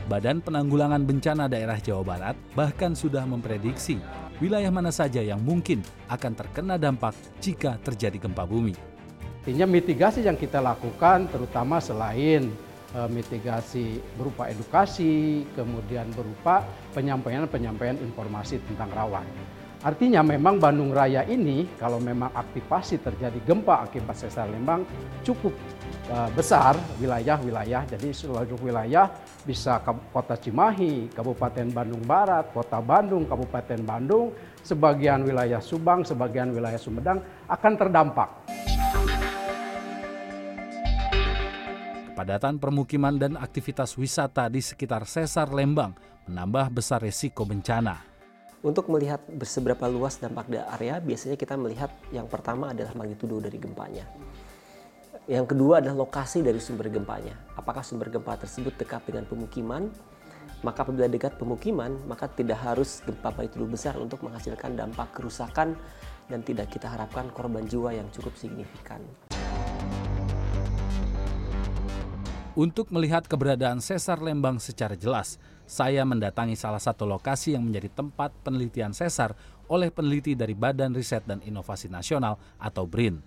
Badan 0.08 0.39
Penanggulangan 0.39 1.04
Bencana 1.04 1.51
Daerah 1.51 1.84
Jawa 1.84 2.04
Barat 2.06 2.36
bahkan 2.56 2.96
sudah 2.96 3.27
memprediksi 3.27 4.00
wilayah 4.39 4.72
mana 4.72 4.88
saja 4.88 5.20
yang 5.20 5.44
mungkin 5.44 5.84
akan 6.08 6.32
terkena 6.32 6.80
dampak 6.80 7.12
jika 7.44 7.75
terjadi 7.84 8.16
gempa 8.16 8.48
bumi. 8.48 8.72
Artinya 9.44 9.68
mitigasi 9.68 10.24
yang 10.24 10.39
kita 10.39 10.63
lakukan 10.63 11.27
terutama 11.27 11.84
selain 11.84 12.51
uh, 12.96 13.08
mitigasi 13.12 14.00
berupa 14.16 14.48
edukasi, 14.48 15.44
kemudian 15.56 16.08
berupa 16.16 16.63
penyampaian-penyampaian 16.96 18.00
informasi 18.00 18.60
tentang 18.68 18.92
rawan. 18.92 19.27
Artinya 19.88 20.20
memang 20.20 20.60
Bandung 20.60 20.91
Raya 20.91 21.24
ini 21.32 21.63
kalau 21.79 21.96
memang 22.03 22.27
aktivasi 22.36 23.00
terjadi 23.00 23.39
gempa 23.48 23.88
akibat 23.88 24.20
sesar 24.20 24.51
Lembang 24.51 24.84
cukup 25.24 25.56
uh, 26.12 26.27
besar 26.36 26.75
wilayah-wilayah. 27.00 27.88
Jadi 27.96 28.12
seluruh 28.12 28.60
wilayah 28.60 29.08
bisa 29.48 29.79
Kota 30.12 30.36
Cimahi, 30.36 31.08
Kabupaten 31.15 31.72
Bandung 31.72 32.03
Barat, 32.03 32.51
Kota 32.51 32.84
Bandung, 32.84 33.32
Kabupaten 33.32 33.79
Bandung, 33.88 34.36
sebagian 34.60 35.24
wilayah 35.24 35.63
Subang, 35.63 36.03
sebagian 36.03 36.51
wilayah 36.51 36.75
Sumedang 36.75 37.24
akan 37.48 37.74
terdampak. 37.79 38.29
Kepadatan 42.12 42.60
permukiman 42.60 43.15
dan 43.15 43.39
aktivitas 43.39 43.96
wisata 43.96 44.51
di 44.51 44.60
sekitar 44.60 45.08
sesar 45.08 45.48
Lembang 45.48 45.96
menambah 46.27 46.75
besar 46.75 47.00
resiko 47.00 47.48
bencana. 47.48 48.16
Untuk 48.67 48.91
melihat 48.91 49.24
seberapa 49.47 49.88
luas 49.88 50.19
dampak 50.19 50.51
area, 50.51 51.00
biasanya 51.00 51.39
kita 51.39 51.55
melihat 51.55 51.88
yang 52.12 52.27
pertama 52.27 52.75
adalah 52.75 52.91
magnitudo 53.00 53.39
dari 53.39 53.55
gempanya. 53.55 54.03
Yang 55.24 55.55
kedua 55.55 55.79
adalah 55.79 56.03
lokasi 56.03 56.43
dari 56.43 56.59
sumber 56.59 56.91
gempanya. 56.91 57.31
Apakah 57.55 57.79
sumber 57.79 58.12
gempa 58.12 58.36
tersebut 58.36 58.75
dekat 58.75 59.07
dengan 59.07 59.24
pemukiman? 59.24 59.88
Maka 60.67 60.83
apabila 60.83 61.07
dekat 61.07 61.39
pemukiman, 61.39 61.95
maka 62.12 62.27
tidak 62.27 62.59
harus 62.59 63.00
gempa 63.07 63.31
magnitudo 63.31 63.71
besar 63.71 63.95
untuk 64.03 64.19
menghasilkan 64.27 64.75
dampak 64.75 65.15
kerusakan 65.15 65.79
dan 66.27 66.43
tidak 66.43 66.67
kita 66.67 66.91
harapkan 66.91 67.31
korban 67.31 67.63
jiwa 67.71 67.95
yang 67.95 68.12
cukup 68.12 68.36
signifikan. 68.36 69.00
Untuk 72.51 72.91
melihat 72.91 73.24
keberadaan 73.31 73.79
sesar 73.79 74.19
Lembang 74.19 74.59
secara 74.59 75.00
jelas, 75.00 75.39
saya 75.67 76.07
mendatangi 76.07 76.55
salah 76.55 76.79
satu 76.79 77.03
lokasi 77.03 77.59
yang 77.59 77.67
menjadi 77.67 77.91
tempat 77.91 78.31
penelitian 78.41 78.95
sesar 78.95 79.36
oleh 79.67 79.91
peneliti 79.91 80.31
dari 80.31 80.55
Badan 80.55 80.95
Riset 80.95 81.27
dan 81.27 81.43
Inovasi 81.43 81.91
Nasional 81.91 82.39
atau 82.55 82.88
BRIN. 82.88 83.19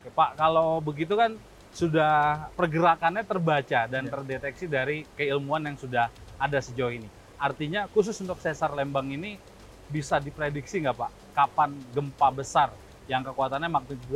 Oke, 0.00 0.12
Pak, 0.12 0.36
kalau 0.36 0.84
begitu 0.84 1.16
kan 1.16 1.40
sudah 1.72 2.46
pergerakannya 2.52 3.24
terbaca 3.24 3.88
dan 3.88 4.04
ya. 4.06 4.10
terdeteksi 4.12 4.68
dari 4.68 5.08
keilmuan 5.16 5.64
yang 5.64 5.80
sudah 5.80 6.12
ada 6.36 6.58
sejauh 6.60 6.92
ini. 6.92 7.08
Artinya 7.40 7.88
khusus 7.88 8.20
untuk 8.20 8.36
sesar 8.36 8.76
Lembang 8.76 9.08
ini 9.08 9.40
bisa 9.88 10.20
diprediksi 10.20 10.84
nggak 10.84 10.96
Pak, 11.00 11.10
kapan 11.32 11.72
gempa 11.96 12.28
besar 12.28 12.68
yang 13.08 13.26
kekuatannya 13.26 13.72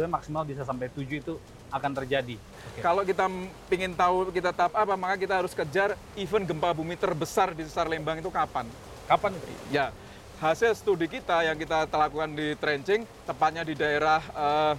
maksimal 0.07 0.47
bisa 0.47 0.63
sampai 0.63 0.87
7 0.93 1.03
itu 1.19 1.35
akan 1.75 1.91
terjadi. 2.03 2.39
Okay. 2.39 2.83
Kalau 2.83 3.03
kita 3.03 3.27
ingin 3.75 3.93
tahu 3.99 4.31
kita 4.31 4.55
tahap 4.55 4.79
apa, 4.79 4.95
maka 4.95 5.19
kita 5.19 5.35
harus 5.43 5.51
kejar 5.51 5.99
event 6.15 6.47
gempa 6.47 6.71
bumi 6.71 6.95
terbesar 6.95 7.51
di 7.51 7.67
sesar 7.67 7.91
Lembang 7.91 8.23
itu 8.23 8.31
kapan. 8.31 8.71
Kapan? 9.11 9.35
Ya, 9.69 9.91
hasil 10.39 10.79
studi 10.79 11.11
kita 11.11 11.43
yang 11.43 11.59
kita 11.59 11.91
lakukan 11.91 12.31
di 12.33 12.55
trenching, 12.57 13.03
tepatnya 13.27 13.67
di 13.67 13.75
daerah 13.75 14.23
uh, 14.33 14.75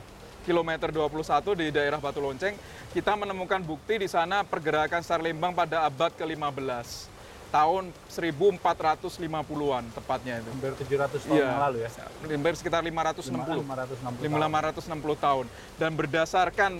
kilometer 0.48 0.94
21 0.94 1.62
di 1.62 1.68
daerah 1.74 2.00
Batu 2.00 2.22
Lonceng, 2.24 2.56
kita 2.94 3.18
menemukan 3.18 3.60
bukti 3.66 4.00
di 4.00 4.08
sana 4.08 4.46
pergerakan 4.46 5.04
sesar 5.04 5.20
Lembang 5.20 5.52
pada 5.52 5.84
abad 5.84 6.14
ke-15 6.16 7.15
tahun 7.54 7.94
1450-an 8.10 9.84
tepatnya 9.94 10.42
itu. 10.42 10.50
Hampir 10.54 10.74
700 10.78 11.26
tahun 11.26 11.38
ya. 11.38 11.46
yang 11.46 11.64
lalu 11.66 11.78
ya. 11.84 11.90
Hampir 12.26 12.54
sekitar 12.58 12.82
560. 12.82 13.66
560. 13.66 14.26
560 14.26 14.30
tahun. 14.30 15.16
tahun. 15.18 15.46
Dan 15.80 15.92
berdasarkan 15.94 16.72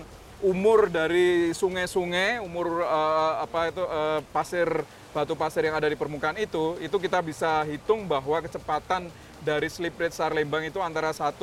umur 0.44 0.92
dari 0.92 1.56
sungai-sungai, 1.56 2.44
umur 2.44 2.84
uh, 2.84 3.40
apa 3.40 3.72
itu 3.72 3.82
uh, 3.82 4.20
pasir 4.34 4.68
batu 5.16 5.32
pasir 5.32 5.64
yang 5.64 5.72
ada 5.72 5.88
di 5.88 5.96
permukaan 5.96 6.36
itu, 6.36 6.76
itu 6.76 6.92
kita 7.00 7.24
bisa 7.24 7.64
hitung 7.64 8.04
bahwa 8.04 8.36
kecepatan 8.44 9.08
dari 9.46 9.70
slip 9.70 9.94
rate 9.94 10.10
SAR 10.10 10.34
Lembang 10.34 10.66
itu 10.66 10.82
antara 10.82 11.14
1,45 11.14 11.38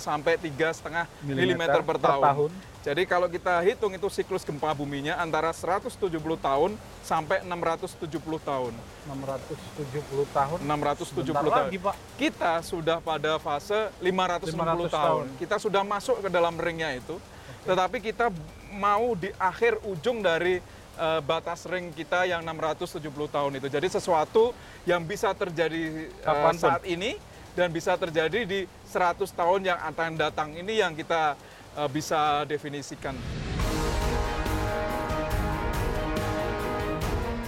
sampai 0.00 0.40
3,5 0.40 0.88
mm 1.20 1.62
per, 1.68 1.82
per 1.84 1.98
tahun. 2.00 2.24
tahun. 2.24 2.50
Jadi 2.82 3.02
kalau 3.06 3.30
kita 3.30 3.62
hitung 3.62 3.94
itu 3.94 4.08
siklus 4.10 4.42
gempa 4.42 4.74
buminya 4.74 5.14
antara 5.20 5.52
170 5.54 6.02
tahun 6.40 6.74
sampai 7.04 7.44
670 7.46 8.08
tahun. 8.42 8.72
670 9.06 10.34
tahun. 10.34 10.58
670 10.64 11.14
Bentar 11.22 11.44
tahun. 11.44 11.62
Lagi, 11.68 11.78
Pak. 11.78 11.94
Kita 12.18 12.52
sudah 12.64 12.98
pada 12.98 13.38
fase 13.38 13.92
560 14.02 14.56
500 14.56 14.58
tahun. 14.58 14.90
tahun. 14.90 15.24
Kita 15.38 15.56
sudah 15.60 15.82
masuk 15.86 16.24
ke 16.24 16.28
dalam 16.32 16.56
ringnya 16.58 16.90
itu. 16.96 17.20
Okay. 17.20 17.68
Tetapi 17.70 17.96
kita 18.02 18.26
mau 18.74 19.14
di 19.14 19.30
akhir 19.38 19.78
ujung 19.86 20.24
dari 20.24 20.58
uh, 20.98 21.20
batas 21.24 21.64
ring 21.68 21.92
kita 21.92 22.26
yang 22.28 22.44
670 22.44 23.00
tahun 23.28 23.52
itu. 23.60 23.68
Jadi 23.68 23.88
sesuatu 23.88 24.52
yang 24.88 25.04
bisa 25.04 25.32
terjadi 25.32 26.08
uh, 26.26 26.52
saat 26.56 26.84
ini 26.88 27.16
dan 27.52 27.68
bisa 27.68 27.96
terjadi 28.00 28.48
di 28.48 28.64
100 28.88 29.28
tahun 29.32 29.60
yang 29.68 29.78
akan 29.92 30.10
datang 30.16 30.56
ini 30.56 30.80
yang 30.80 30.96
kita 30.96 31.36
uh, 31.76 31.88
bisa 31.88 32.44
definisikan. 32.48 33.16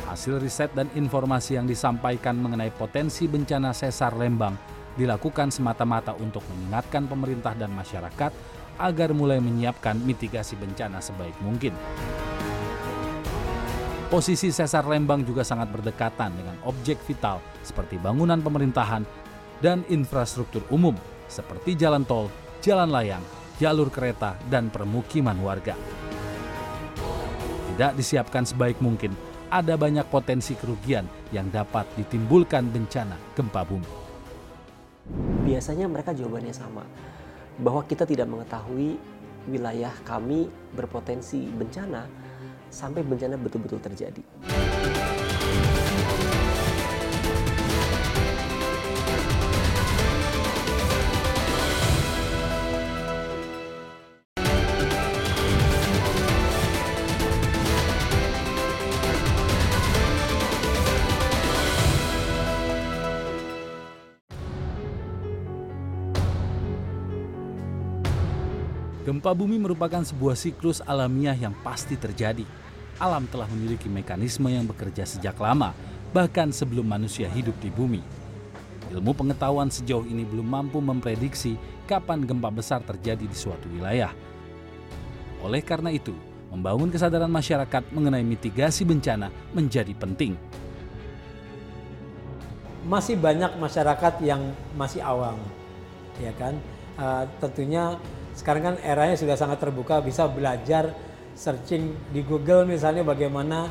Hasil 0.09 0.39
riset 0.39 0.71
dan 0.71 0.87
informasi 0.95 1.59
yang 1.59 1.67
disampaikan 1.67 2.39
mengenai 2.39 2.71
potensi 2.71 3.27
bencana 3.27 3.75
sesar 3.75 4.15
Lembang 4.15 4.55
dilakukan 4.95 5.51
semata-mata 5.51 6.15
untuk 6.15 6.47
mengingatkan 6.47 7.11
pemerintah 7.11 7.51
dan 7.59 7.75
masyarakat 7.75 8.31
agar 8.79 9.11
mulai 9.11 9.43
menyiapkan 9.43 9.99
mitigasi 9.99 10.55
bencana 10.55 11.03
sebaik 11.03 11.35
mungkin. 11.43 11.75
Posisi 14.15 14.55
sesar 14.55 14.87
Lembang 14.87 15.27
juga 15.27 15.43
sangat 15.43 15.75
berdekatan 15.75 16.39
dengan 16.39 16.55
objek 16.71 17.03
vital 17.03 17.43
seperti 17.67 17.99
bangunan 17.99 18.39
pemerintahan 18.39 19.03
dan 19.59 19.83
infrastruktur 19.91 20.63
umum 20.71 20.95
seperti 21.27 21.75
jalan 21.75 22.07
tol, 22.07 22.31
jalan 22.63 22.95
layang, 22.95 23.27
jalur 23.59 23.91
kereta, 23.91 24.39
dan 24.47 24.71
permukiman 24.71 25.35
warga. 25.43 25.75
Tidak 27.75 27.99
disiapkan 27.99 28.47
sebaik 28.47 28.79
mungkin, 28.79 29.11
ada 29.51 29.75
banyak 29.75 30.07
potensi 30.07 30.55
kerugian 30.55 31.11
yang 31.35 31.51
dapat 31.51 31.83
ditimbulkan 31.99 32.71
bencana 32.71 33.19
gempa 33.35 33.67
bumi. 33.67 33.91
Biasanya 35.43 35.91
mereka 35.91 36.15
jawabannya 36.15 36.55
sama, 36.55 36.87
bahwa 37.59 37.83
kita 37.83 38.07
tidak 38.07 38.31
mengetahui 38.31 38.95
wilayah 39.51 39.91
kami 40.07 40.47
berpotensi 40.71 41.51
bencana 41.51 42.23
sampai 42.75 43.07
bencana 43.07 43.39
betul-betul 43.39 43.79
terjadi. 43.79 44.21
Gempa 69.05 69.37
bumi 69.37 69.61
merupakan 69.61 70.01
sebuah 70.01 70.33
siklus 70.33 70.81
alamiah 70.81 71.37
yang 71.37 71.53
pasti 71.61 71.93
terjadi 71.93 72.64
alam 72.99 73.27
telah 73.31 73.49
memiliki 73.51 73.91
mekanisme 73.91 74.47
yang 74.51 74.67
bekerja 74.67 75.03
sejak 75.07 75.35
lama, 75.41 75.75
bahkan 76.15 76.55
sebelum 76.55 76.87
manusia 76.87 77.27
hidup 77.27 77.55
di 77.59 77.71
bumi. 77.71 78.03
Ilmu 78.95 79.17
pengetahuan 79.17 79.73
sejauh 79.73 80.07
ini 80.07 80.23
belum 80.23 80.47
mampu 80.47 80.79
memprediksi 80.79 81.59
kapan 81.91 82.23
gempa 82.23 82.53
besar 82.53 82.85
terjadi 82.87 83.27
di 83.27 83.37
suatu 83.37 83.67
wilayah. 83.73 84.13
Oleh 85.43 85.61
karena 85.61 85.91
itu, 85.91 86.15
membangun 86.55 86.89
kesadaran 86.89 87.29
masyarakat 87.29 87.91
mengenai 87.91 88.23
mitigasi 88.23 88.87
bencana 88.87 89.35
menjadi 89.51 89.91
penting. 89.99 90.39
Masih 92.87 93.17
banyak 93.17 93.57
masyarakat 93.59 94.21
yang 94.23 94.55
masih 94.77 95.01
awam, 95.03 95.41
ya 96.21 96.31
kan? 96.37 96.55
Uh, 96.95 97.27
tentunya 97.43 97.99
sekarang 98.39 98.63
kan 98.63 98.77
eranya 98.85 99.19
sudah 99.19 99.35
sangat 99.35 99.59
terbuka, 99.59 99.99
bisa 100.05 100.31
belajar 100.31 100.95
searching 101.35 101.95
di 102.15 102.23
Google 102.23 102.65
misalnya 102.65 103.03
bagaimana 103.03 103.67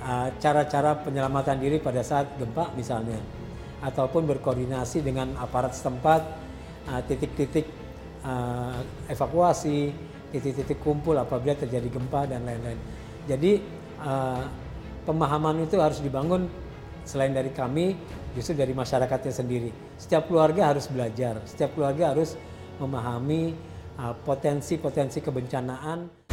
uh, 0.00 0.28
cara-cara 0.40 0.96
uh, 0.96 1.00
penyelamatan 1.04 1.60
diri 1.60 1.78
pada 1.78 2.00
saat 2.00 2.34
gempa 2.40 2.72
misalnya. 2.74 3.20
Ataupun 3.84 4.24
berkoordinasi 4.24 5.04
dengan 5.04 5.36
aparat 5.36 5.76
setempat 5.76 6.22
uh, 6.88 7.00
titik-titik 7.04 7.68
uh, 7.68 7.84
uh, 8.24 8.80
evakuasi 9.12 9.92
titik-titik 10.32 10.82
kumpul 10.82 11.14
apabila 11.14 11.54
terjadi 11.54 11.86
gempa 11.92 12.26
dan 12.26 12.42
lain-lain. 12.42 12.80
Jadi 13.28 13.60
uh, 14.02 14.42
pemahaman 15.06 15.62
itu 15.62 15.78
harus 15.78 16.00
dibangun 16.00 16.48
selain 17.04 17.30
dari 17.36 17.52
kami 17.52 17.94
justru 18.32 18.56
dari 18.56 18.72
masyarakatnya 18.72 19.30
sendiri. 19.30 19.70
Setiap 20.00 20.26
keluarga 20.26 20.74
harus 20.74 20.88
belajar 20.88 21.38
setiap 21.44 21.76
keluarga 21.76 22.16
harus 22.16 22.34
memahami 22.80 23.54
potensi-potensi 24.26 25.22
uh, 25.22 25.24
kebencanaan 25.30 26.23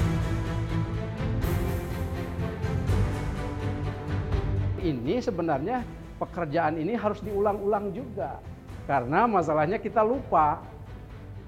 ini 4.81 5.21
sebenarnya 5.21 5.85
pekerjaan 6.21 6.77
ini 6.77 6.93
harus 6.93 7.21
diulang-ulang 7.25 7.93
juga. 7.95 8.37
Karena 8.85 9.25
masalahnya 9.25 9.77
kita 9.81 10.01
lupa. 10.05 10.61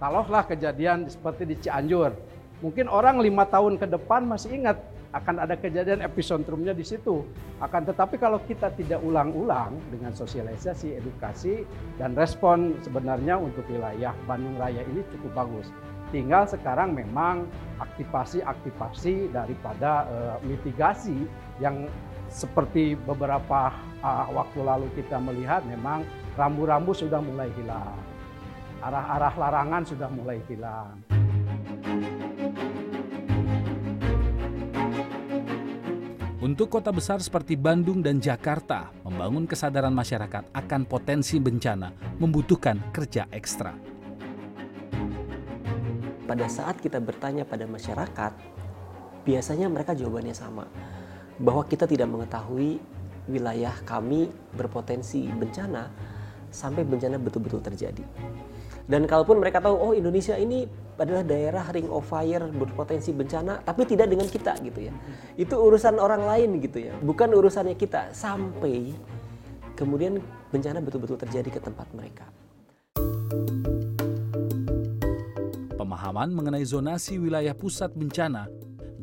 Taruhlah 0.02 0.44
kejadian 0.44 1.08
seperti 1.08 1.48
di 1.48 1.56
Cianjur. 1.62 2.12
Mungkin 2.60 2.88
orang 2.92 3.20
lima 3.24 3.48
tahun 3.48 3.80
ke 3.80 3.88
depan 3.88 4.28
masih 4.28 4.56
ingat 4.56 4.80
akan 5.14 5.46
ada 5.46 5.54
kejadian 5.54 6.02
epicentrumnya 6.02 6.74
di 6.74 6.82
situ. 6.82 7.22
Akan 7.62 7.86
tetapi 7.86 8.18
kalau 8.18 8.42
kita 8.44 8.74
tidak 8.74 9.00
ulang-ulang 9.06 9.78
dengan 9.94 10.12
sosialisasi, 10.12 10.98
edukasi, 10.98 11.64
dan 12.02 12.18
respon 12.18 12.74
sebenarnya 12.82 13.38
untuk 13.38 13.64
wilayah 13.70 14.12
Bandung 14.26 14.58
Raya 14.58 14.82
ini 14.90 15.06
cukup 15.14 15.46
bagus. 15.46 15.70
Tinggal 16.10 16.50
sekarang 16.50 16.94
memang 16.94 17.46
aktivasi-aktivasi 17.82 19.34
daripada 19.34 20.06
uh, 20.10 20.38
mitigasi 20.46 21.26
yang 21.62 21.90
seperti 22.34 22.98
beberapa 22.98 23.70
uh, 24.02 24.26
waktu 24.34 24.60
lalu 24.66 24.90
kita 24.98 25.22
melihat 25.22 25.62
memang 25.70 26.02
rambu-rambu 26.34 26.90
sudah 26.98 27.22
mulai 27.22 27.54
hilang. 27.54 27.94
Arah-arah 28.82 29.34
larangan 29.38 29.84
sudah 29.86 30.10
mulai 30.10 30.42
hilang. 30.50 30.98
Untuk 36.44 36.68
kota 36.68 36.92
besar 36.92 37.24
seperti 37.24 37.56
Bandung 37.56 38.04
dan 38.04 38.20
Jakarta, 38.20 38.92
membangun 39.08 39.48
kesadaran 39.48 39.96
masyarakat 39.96 40.52
akan 40.52 40.82
potensi 40.84 41.40
bencana 41.40 41.96
membutuhkan 42.20 42.92
kerja 42.92 43.32
ekstra. 43.32 43.72
Pada 46.28 46.52
saat 46.52 46.84
kita 46.84 47.00
bertanya 47.00 47.48
pada 47.48 47.64
masyarakat, 47.64 48.36
biasanya 49.24 49.72
mereka 49.72 49.96
jawabannya 49.96 50.36
sama 50.36 50.68
bahwa 51.42 51.66
kita 51.66 51.90
tidak 51.90 52.10
mengetahui 52.10 52.78
wilayah 53.30 53.74
kami 53.88 54.28
berpotensi 54.54 55.26
bencana 55.32 55.88
sampai 56.54 56.86
bencana 56.86 57.18
betul-betul 57.18 57.64
terjadi. 57.64 58.06
Dan 58.84 59.08
kalaupun 59.08 59.40
mereka 59.40 59.64
tahu, 59.64 59.80
oh 59.80 59.94
Indonesia 59.96 60.36
ini 60.36 60.68
adalah 61.00 61.24
daerah 61.24 61.64
ring 61.72 61.88
of 61.88 62.04
fire 62.04 62.52
berpotensi 62.52 63.16
bencana, 63.16 63.64
tapi 63.64 63.88
tidak 63.88 64.12
dengan 64.12 64.28
kita 64.28 64.60
gitu 64.60 64.92
ya. 64.92 64.94
Itu 65.40 65.56
urusan 65.56 65.98
orang 65.98 66.28
lain 66.28 66.60
gitu 66.60 66.92
ya, 66.92 66.94
bukan 67.00 67.32
urusannya 67.32 67.80
kita. 67.80 68.12
Sampai 68.12 68.92
kemudian 69.80 70.20
bencana 70.52 70.84
betul-betul 70.84 71.16
terjadi 71.16 71.50
ke 71.58 71.60
tempat 71.64 71.88
mereka. 71.96 72.28
Pemahaman 75.80 76.36
mengenai 76.36 76.68
zonasi 76.68 77.16
wilayah 77.18 77.56
pusat 77.56 77.96
bencana 77.96 78.52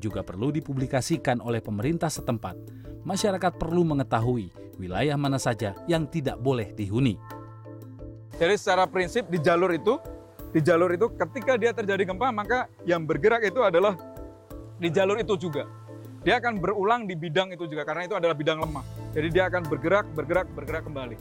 juga 0.00 0.24
perlu 0.24 0.48
dipublikasikan 0.48 1.44
oleh 1.44 1.60
pemerintah 1.60 2.08
setempat. 2.08 2.56
Masyarakat 3.04 3.60
perlu 3.60 3.84
mengetahui 3.84 4.48
wilayah 4.80 5.20
mana 5.20 5.36
saja 5.36 5.76
yang 5.84 6.08
tidak 6.08 6.40
boleh 6.40 6.72
dihuni. 6.72 7.20
Jadi 8.40 8.54
secara 8.56 8.88
prinsip 8.88 9.28
di 9.28 9.36
jalur 9.36 9.68
itu, 9.76 10.00
di 10.50 10.64
jalur 10.64 10.88
itu 10.96 11.12
ketika 11.12 11.60
dia 11.60 11.76
terjadi 11.76 12.08
gempa 12.08 12.32
maka 12.32 12.72
yang 12.88 13.04
bergerak 13.04 13.44
itu 13.44 13.60
adalah 13.60 13.94
di 14.80 14.88
jalur 14.88 15.20
itu 15.20 15.36
juga. 15.36 15.68
Dia 16.20 16.36
akan 16.36 16.60
berulang 16.60 17.08
di 17.08 17.16
bidang 17.16 17.52
itu 17.52 17.64
juga 17.68 17.84
karena 17.84 18.04
itu 18.08 18.16
adalah 18.16 18.36
bidang 18.36 18.60
lemah. 18.60 18.84
Jadi 19.16 19.28
dia 19.32 19.48
akan 19.48 19.62
bergerak, 19.68 20.06
bergerak, 20.12 20.46
bergerak 20.52 20.82
kembali. 20.84 21.16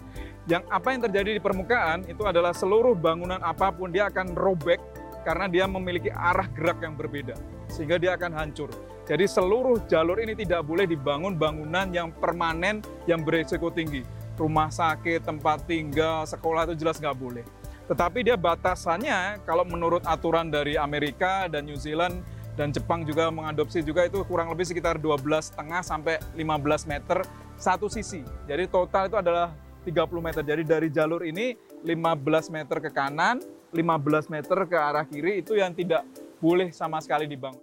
Yang 0.48 0.63
apa 0.68 0.88
yang 0.92 1.02
terjadi 1.08 1.30
di 1.39 1.42
permukaan 1.42 2.00
itu 2.08 2.24
adalah 2.28 2.52
seluruh 2.52 2.96
bangunan 3.00 3.39
apa 3.39 3.72
pun 3.72 3.92
dia 3.92 4.12
akan 4.12 4.36
robek 4.36 4.80
karena 5.23 5.45
dia 5.51 5.65
memiliki 5.67 6.10
arah 6.12 6.47
gerak 6.51 6.84
yang 6.84 6.95
berbeda 6.95 7.36
sehingga 7.69 8.01
dia 8.01 8.17
akan 8.17 8.34
hancur. 8.34 8.69
Jadi 9.10 9.25
seluruh 9.25 9.89
jalur 9.89 10.21
ini 10.21 10.38
tidak 10.38 10.65
boleh 10.69 10.86
dibangun 10.86 11.34
bangunan 11.34 11.89
yang 11.89 12.13
permanen 12.13 12.86
yang 13.10 13.25
beresiko 13.25 13.73
tinggi. 13.73 14.05
Rumah 14.38 14.69
sakit, 14.69 15.25
tempat 15.25 15.65
tinggal, 15.65 16.23
sekolah 16.29 16.69
itu 16.69 16.77
jelas 16.77 17.01
nggak 17.01 17.17
boleh. 17.17 17.45
Tetapi 17.89 18.21
dia 18.21 18.38
batasannya 18.38 19.41
kalau 19.49 19.65
menurut 19.65 20.05
aturan 20.05 20.53
dari 20.53 20.77
Amerika 20.77 21.49
dan 21.49 21.65
New 21.65 21.73
Zealand 21.73 22.21
dan 22.53 22.69
Jepang 22.69 23.01
juga 23.01 23.34
mengadopsi 23.34 23.82
juga 23.82 24.05
itu 24.05 24.21
kurang 24.29 24.53
lebih 24.53 24.69
sekitar 24.69 25.01
12,5 25.01 25.58
sampai 25.82 26.21
15 26.38 26.86
meter 26.86 27.25
satu 27.58 27.89
sisi. 27.89 28.21
Jadi 28.45 28.69
total 28.69 29.10
itu 29.10 29.17
adalah 29.17 29.58
30 29.89 30.21
meter. 30.21 30.43
Jadi 30.45 30.63
dari 30.67 30.88
jalur 30.93 31.25
ini 31.25 31.58
15 31.82 32.53
meter 32.53 32.77
ke 32.77 32.93
kanan, 32.93 33.41
15 33.69 34.34
meter 34.34 34.58
ke 34.65 34.77
arah 34.77 35.05
kiri 35.05 35.45
itu 35.45 35.53
yang 35.53 35.77
tidak 35.77 36.01
boleh 36.41 36.73
sama 36.73 36.97
sekali 36.97 37.29
dibangun. 37.29 37.62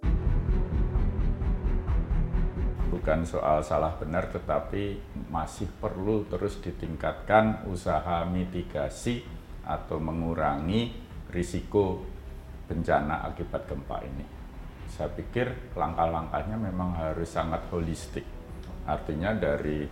Bukan 2.87 3.27
soal 3.27 3.59
salah 3.59 3.99
benar, 3.99 4.31
tetapi 4.31 4.99
masih 5.27 5.67
perlu 5.83 6.23
terus 6.31 6.63
ditingkatkan 6.63 7.67
usaha 7.67 8.23
mitigasi 8.23 9.27
atau 9.67 9.99
mengurangi 9.99 10.95
risiko 11.27 12.07
bencana 12.71 13.27
akibat 13.27 13.67
gempa 13.67 13.99
ini. 14.07 14.25
Saya 14.87 15.11
pikir 15.11 15.75
langkah-langkahnya 15.75 16.55
memang 16.55 16.95
harus 16.95 17.27
sangat 17.27 17.67
holistik. 17.67 18.23
Artinya 18.87 19.35
dari 19.35 19.83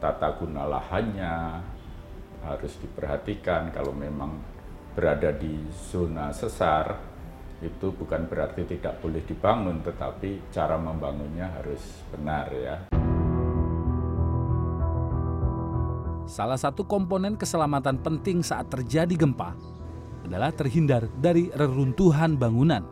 tata 0.00 0.32
guna 0.40 0.64
lahannya 0.64 1.34
harus 2.42 2.74
diperhatikan 2.80 3.68
kalau 3.70 3.92
memang 3.92 4.51
berada 4.92 5.32
di 5.32 5.56
zona 5.72 6.30
sesar 6.32 7.12
itu 7.62 7.94
bukan 7.94 8.26
berarti 8.26 8.66
tidak 8.66 8.98
boleh 8.98 9.22
dibangun 9.22 9.80
tetapi 9.80 10.50
cara 10.50 10.74
membangunnya 10.76 11.48
harus 11.60 12.02
benar 12.10 12.46
ya. 12.50 12.76
Salah 16.26 16.56
satu 16.56 16.88
komponen 16.88 17.36
keselamatan 17.36 18.00
penting 18.00 18.40
saat 18.40 18.70
terjadi 18.72 19.12
gempa 19.14 19.52
adalah 20.24 20.54
terhindar 20.54 21.10
dari 21.18 21.50
reruntuhan 21.52 22.38
bangunan. 22.38 22.82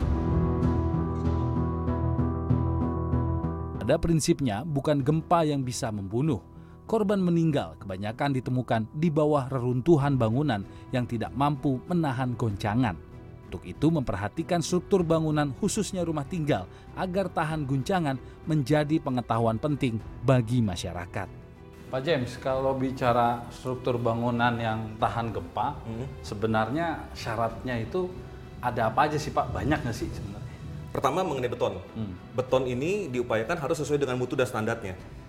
Pada 3.80 3.96
prinsipnya, 3.96 4.62
bukan 4.62 5.02
gempa 5.02 5.42
yang 5.42 5.64
bisa 5.64 5.90
membunuh. 5.90 6.49
Korban 6.90 7.22
meninggal 7.22 7.78
kebanyakan 7.78 8.34
ditemukan 8.34 8.82
di 8.90 9.14
bawah 9.14 9.46
reruntuhan 9.46 10.18
bangunan 10.18 10.66
yang 10.90 11.06
tidak 11.06 11.30
mampu 11.38 11.78
menahan 11.86 12.34
goncangan. 12.34 12.98
Untuk 13.46 13.62
itu, 13.62 13.94
memperhatikan 13.94 14.58
struktur 14.58 15.06
bangunan, 15.06 15.54
khususnya 15.62 16.02
rumah 16.02 16.26
tinggal, 16.26 16.66
agar 16.98 17.30
tahan 17.30 17.62
guncangan 17.62 18.18
menjadi 18.42 18.98
pengetahuan 18.98 19.62
penting 19.62 20.02
bagi 20.26 20.58
masyarakat. 20.66 21.30
Pak 21.94 22.02
James, 22.02 22.34
kalau 22.42 22.74
bicara 22.74 23.46
struktur 23.54 23.94
bangunan 23.94 24.58
yang 24.58 24.98
tahan 24.98 25.30
gempa, 25.30 25.78
hmm. 25.86 26.26
sebenarnya 26.26 27.06
syaratnya 27.14 27.86
itu 27.86 28.10
ada 28.58 28.90
apa 28.90 29.06
aja 29.06 29.14
sih 29.14 29.30
Pak? 29.30 29.54
Banyak 29.54 29.86
nggak 29.86 29.94
sih 29.94 30.10
sebenarnya? 30.10 30.54
Pertama 30.90 31.22
mengenai 31.22 31.54
beton. 31.54 31.78
Hmm. 31.94 32.18
Beton 32.34 32.66
ini 32.66 33.06
diupayakan 33.14 33.62
harus 33.62 33.78
sesuai 33.78 34.02
dengan 34.02 34.18
mutu 34.18 34.34
dan 34.34 34.50
standarnya. 34.50 35.19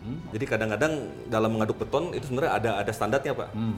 Hmm. 0.00 0.20
Jadi 0.32 0.44
kadang-kadang 0.48 0.92
dalam 1.28 1.50
mengaduk 1.52 1.76
beton 1.76 2.16
itu 2.16 2.24
sebenarnya 2.28 2.52
ada 2.56 2.70
ada 2.80 2.92
standarnya 2.92 3.32
Pak. 3.36 3.48
Hmm. 3.52 3.76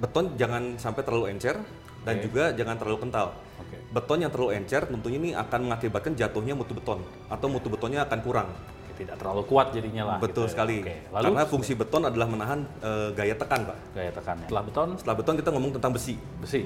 Beton 0.00 0.24
jangan 0.40 0.78
sampai 0.80 1.02
terlalu 1.04 1.34
encer 1.34 1.58
dan 2.06 2.14
okay. 2.16 2.24
juga 2.24 2.42
jangan 2.56 2.76
terlalu 2.80 2.98
kental. 3.04 3.36
Okay. 3.66 3.78
Beton 3.92 4.18
yang 4.22 4.32
terlalu 4.32 4.50
encer 4.56 4.82
tentunya 4.88 5.18
ini 5.20 5.30
akan 5.36 5.60
mengakibatkan 5.68 6.12
jatuhnya 6.16 6.54
mutu 6.56 6.72
beton 6.72 7.04
atau 7.28 7.46
mutu 7.50 7.68
betonnya 7.68 8.06
akan 8.08 8.20
kurang 8.24 8.48
tidak 9.00 9.16
terlalu 9.16 9.42
kuat 9.48 9.66
jadinya 9.72 10.02
lah. 10.04 10.18
Betul 10.20 10.44
gitu. 10.44 10.52
Ya. 10.52 10.52
sekali. 10.52 10.76
Oke. 10.84 10.96
Lalu, 11.08 11.24
Karena 11.24 11.44
fungsi 11.48 11.72
beton 11.72 12.02
adalah 12.04 12.28
menahan 12.28 12.60
uh, 12.84 13.08
gaya 13.16 13.32
tekan, 13.32 13.64
Pak. 13.64 13.76
Gaya 13.96 14.10
tekan. 14.12 14.36
Ya. 14.36 14.44
Setelah 14.44 14.62
beton? 14.68 14.88
Setelah 15.00 15.16
beton 15.16 15.34
kita 15.40 15.48
ngomong 15.56 15.72
tentang 15.80 15.92
besi. 15.96 16.14
Besi. 16.36 16.60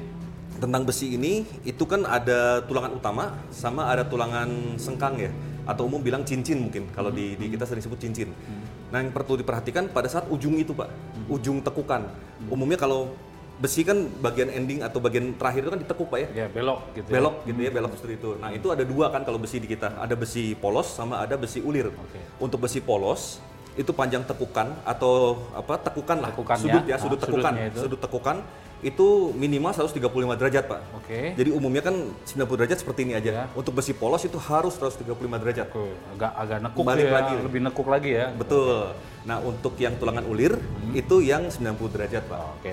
Tentang 0.59 0.83
besi 0.83 1.07
ini 1.15 1.47
itu 1.63 1.85
kan 1.87 2.03
ada 2.07 2.63
tulangan 2.67 2.95
utama 2.95 3.39
sama 3.55 3.91
ada 3.91 4.03
tulangan 4.07 4.79
sengkang 4.79 5.19
ya 5.19 5.31
atau 5.65 5.89
umum 5.89 5.99
bilang 6.05 6.23
cincin 6.23 6.61
mungkin 6.61 6.93
kalau 6.93 7.09
hmm. 7.09 7.17
di, 7.17 7.27
di 7.41 7.47
kita 7.55 7.65
sering 7.65 7.83
sebut 7.83 7.99
cincin. 8.03 8.31
Hmm. 8.31 8.64
Nah 8.95 9.03
yang 9.03 9.11
perlu 9.11 9.35
diperhatikan 9.43 9.91
pada 9.91 10.07
saat 10.07 10.31
ujung 10.31 10.55
itu 10.55 10.71
pak, 10.71 10.87
hmm. 10.87 11.35
ujung 11.35 11.59
tekukan. 11.67 12.07
Hmm. 12.07 12.55
Umumnya 12.55 12.79
kalau 12.79 13.11
besi 13.59 13.83
kan 13.83 14.07
bagian 14.23 14.51
ending 14.55 14.87
atau 14.87 15.03
bagian 15.03 15.35
terakhir 15.35 15.67
itu 15.67 15.71
kan 15.75 15.81
ditekuk 15.83 16.07
pak 16.15 16.19
ya? 16.23 16.29
Ya 16.31 16.47
belok 16.47 16.79
gitu. 16.95 17.09
Ya. 17.11 17.15
Belok 17.19 17.35
ya. 17.35 17.47
gitu 17.51 17.59
ya, 17.67 17.71
belok 17.75 17.93
seperti 17.99 18.15
itu. 18.23 18.31
Nah 18.39 18.51
itu 18.55 18.67
ada 18.71 18.87
dua 18.87 19.11
kan 19.11 19.27
kalau 19.27 19.43
besi 19.43 19.59
di 19.59 19.67
kita, 19.67 19.99
ada 19.99 20.15
besi 20.15 20.55
polos 20.55 20.95
sama 20.95 21.19
ada 21.19 21.35
besi 21.35 21.59
ulir. 21.59 21.91
Okay. 21.91 22.23
Untuk 22.39 22.63
besi 22.63 22.79
polos 22.79 23.43
itu 23.75 23.91
panjang 23.91 24.23
tekukan 24.23 24.71
atau 24.87 25.43
apa 25.51 25.75
tekukan 25.83 26.23
lah, 26.23 26.31
sudut 26.55 26.87
ya, 26.87 26.95
sudut 26.95 27.19
nah, 27.19 27.27
tekukan, 27.27 27.53
sudut 27.75 27.99
tekukan 27.99 28.37
itu 28.81 29.33
minimal 29.37 29.71
135 29.77 30.41
derajat 30.41 30.65
pak. 30.67 30.81
Oke. 30.97 31.07
Okay. 31.07 31.27
Jadi 31.39 31.51
umumnya 31.55 31.83
kan 31.85 31.95
90 32.27 32.59
derajat 32.59 32.79
seperti 32.83 33.01
ini 33.07 33.15
aja. 33.15 33.31
Ya. 33.31 33.45
Untuk 33.55 33.77
besi 33.77 33.95
polos 33.95 34.25
itu 34.25 34.37
harus 34.41 34.75
135 34.77 35.07
derajat. 35.15 35.67
Oke. 35.71 35.95
Agak 36.19 36.33
agak 36.35 36.59
nekuk 36.65 36.85
Balik 36.85 37.07
ya, 37.07 37.13
lagi. 37.15 37.35
lebih 37.41 37.61
nekuk 37.63 37.89
lagi 37.89 38.11
ya. 38.17 38.27
Betul. 38.35 38.93
Nah 39.25 39.39
untuk 39.41 39.79
yang 39.79 39.95
tulangan 39.97 40.25
ulir 40.27 40.59
hmm. 40.59 40.99
itu 40.99 41.23
yang 41.23 41.49
90 41.49 41.95
derajat 41.95 42.23
pak. 42.27 42.41
Oke 42.61 42.73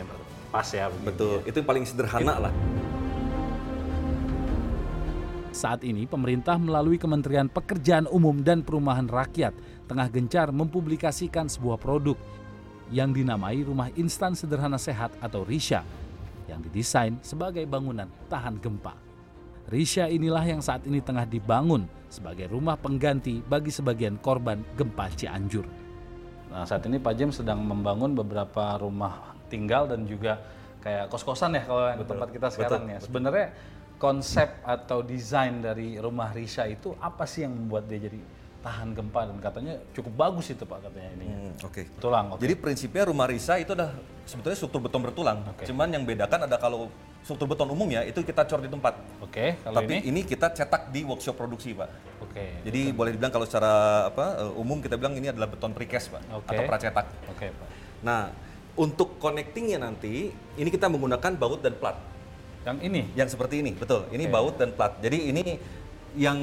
pas 0.52 0.68
ya. 0.68 0.92
Betul, 0.92 1.42
ya. 1.42 1.50
itu 1.50 1.56
yang 1.64 1.68
paling 1.72 1.86
sederhana 1.88 2.36
lah. 2.38 2.54
Saat 5.52 5.84
ini 5.84 6.08
pemerintah 6.08 6.56
melalui 6.56 6.96
Kementerian 6.96 7.48
Pekerjaan 7.48 8.08
Umum 8.08 8.40
dan 8.44 8.64
Perumahan 8.64 9.08
Rakyat 9.08 9.56
tengah 9.88 10.08
gencar 10.08 10.52
mempublikasikan 10.52 11.52
sebuah 11.52 11.76
produk 11.80 12.16
yang 12.92 13.16
dinamai 13.16 13.64
Rumah 13.64 13.96
Instan 13.96 14.36
Sederhana 14.36 14.76
Sehat 14.76 15.16
atau 15.24 15.48
RISA 15.48 15.82
yang 16.52 16.60
didesain 16.60 17.16
sebagai 17.24 17.64
bangunan 17.64 18.12
tahan 18.28 18.60
gempa. 18.60 18.94
RISA 19.72 20.12
inilah 20.12 20.44
yang 20.44 20.60
saat 20.60 20.84
ini 20.84 21.00
tengah 21.00 21.24
dibangun 21.24 21.88
sebagai 22.12 22.52
rumah 22.52 22.76
pengganti 22.76 23.40
bagi 23.40 23.72
sebagian 23.72 24.20
korban 24.20 24.60
gempa 24.76 25.08
Cianjur. 25.16 25.64
Nah, 26.52 26.68
saat 26.68 26.84
ini 26.92 27.00
Pak 27.00 27.16
James 27.16 27.40
sedang 27.40 27.64
membangun 27.64 28.12
beberapa 28.12 28.76
rumah 28.76 29.32
tinggal 29.48 29.88
dan 29.88 30.04
juga 30.04 30.44
kayak 30.84 31.08
kos-kosan 31.08 31.56
ya 31.56 31.64
kalau 31.64 31.88
betul, 31.96 32.08
tempat 32.12 32.30
kita 32.36 32.48
sekarang 32.52 32.84
betul, 32.84 32.94
ya. 32.94 33.00
Sebenarnya 33.00 33.48
konsep 33.96 34.60
atau 34.68 35.00
desain 35.00 35.64
dari 35.64 35.96
rumah 35.96 36.36
Risa 36.36 36.68
itu 36.68 36.92
apa 37.00 37.24
sih 37.24 37.48
yang 37.48 37.56
membuat 37.56 37.88
dia 37.88 38.04
jadi 38.04 38.20
tahan 38.62 38.94
gempa 38.94 39.26
dan 39.26 39.38
katanya 39.42 39.74
cukup 39.92 40.14
bagus 40.14 40.54
itu 40.54 40.64
pak 40.64 40.86
katanya 40.86 41.10
ini. 41.18 41.26
Hmm, 41.28 41.52
Oke. 41.66 41.86
Okay. 41.86 41.86
Tulang. 41.98 42.26
Okay. 42.38 42.42
Jadi 42.46 42.54
prinsipnya 42.62 43.04
rumah 43.10 43.26
Risa 43.26 43.58
itu 43.58 43.74
adalah 43.74 43.98
sebetulnya 44.30 44.58
struktur 44.58 44.80
beton 44.86 45.02
bertulang. 45.02 45.40
Okay. 45.58 45.66
Cuman 45.70 45.90
yang 45.90 46.06
bedakan 46.06 46.46
ada 46.46 46.58
kalau 46.62 46.94
struktur 47.26 47.50
beton 47.50 47.70
umum 47.74 47.90
ya 47.90 48.06
itu 48.06 48.22
kita 48.22 48.46
cor 48.46 48.62
di 48.62 48.70
tempat. 48.70 48.94
Oke. 49.22 49.58
Okay, 49.58 49.66
Tapi 49.66 49.94
ini? 50.06 50.10
ini 50.14 50.22
kita 50.26 50.54
cetak 50.54 50.94
di 50.94 51.02
workshop 51.02 51.34
produksi 51.34 51.74
pak. 51.74 51.90
Oke. 52.22 52.34
Okay, 52.38 52.50
Jadi 52.70 52.82
betul. 52.90 52.98
boleh 53.02 53.12
dibilang 53.18 53.34
kalau 53.34 53.46
secara 53.50 53.74
apa 54.14 54.26
eh, 54.46 54.62
umum 54.62 54.78
kita 54.78 54.96
bilang 54.98 55.18
ini 55.18 55.34
adalah 55.34 55.50
beton 55.50 55.74
precast 55.74 56.14
pak 56.14 56.22
okay. 56.30 56.54
atau 56.54 56.64
pracetak. 56.70 57.06
Oke 57.34 57.38
okay, 57.38 57.50
pak. 57.50 57.68
Nah 58.06 58.22
untuk 58.80 59.20
connectingnya 59.20 59.84
nanti, 59.84 60.32
ini 60.32 60.70
kita 60.72 60.88
menggunakan 60.88 61.36
baut 61.36 61.60
dan 61.60 61.76
plat. 61.76 62.00
Yang 62.64 62.78
ini? 62.88 63.02
Yang 63.18 63.36
seperti 63.36 63.60
ini, 63.60 63.76
betul. 63.76 64.08
Ini 64.14 64.30
okay. 64.30 64.32
baut 64.32 64.56
dan 64.56 64.72
plat. 64.72 64.96
Jadi 65.02 65.34
ini 65.34 65.60
yang 66.16 66.40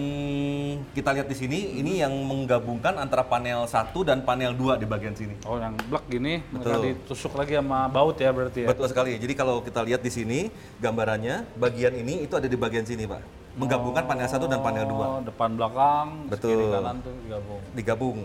kita 0.97 1.13
lihat 1.13 1.29
di 1.29 1.37
sini, 1.37 1.59
hmm. 1.61 1.81
ini 1.85 1.93
yang 2.01 2.13
menggabungkan 2.25 2.97
antara 2.97 3.21
panel 3.21 3.69
satu 3.69 4.01
dan 4.01 4.25
panel 4.25 4.57
dua 4.57 4.81
di 4.81 4.89
bagian 4.89 5.13
sini. 5.13 5.37
Oh, 5.45 5.61
yang 5.61 5.77
blok 5.93 6.09
gini, 6.09 6.41
betul. 6.49 6.81
ditusuk 6.81 7.37
lagi 7.37 7.61
sama 7.61 7.85
baut 7.93 8.17
ya 8.17 8.33
berarti 8.33 8.65
ya? 8.65 8.69
Betul 8.73 8.89
sekali. 8.89 9.21
Jadi 9.21 9.35
kalau 9.37 9.61
kita 9.61 9.85
lihat 9.85 10.01
di 10.01 10.09
sini, 10.09 10.49
gambarannya, 10.81 11.45
bagian 11.61 11.93
ini 12.01 12.25
itu 12.25 12.33
ada 12.33 12.49
di 12.49 12.57
bagian 12.57 12.89
sini, 12.89 13.05
Pak. 13.05 13.21
Menggabungkan 13.59 14.07
oh, 14.07 14.09
panel 14.09 14.29
satu 14.31 14.47
dan 14.49 14.61
panel 14.65 14.85
dua. 14.89 15.05
Oh, 15.05 15.21
depan 15.21 15.51
belakang, 15.53 16.07
betul. 16.33 16.57
kiri 16.57 16.67
kanan 16.73 16.97
tuh 17.05 17.15
digabung. 17.27 17.61
Digabung. 17.77 18.19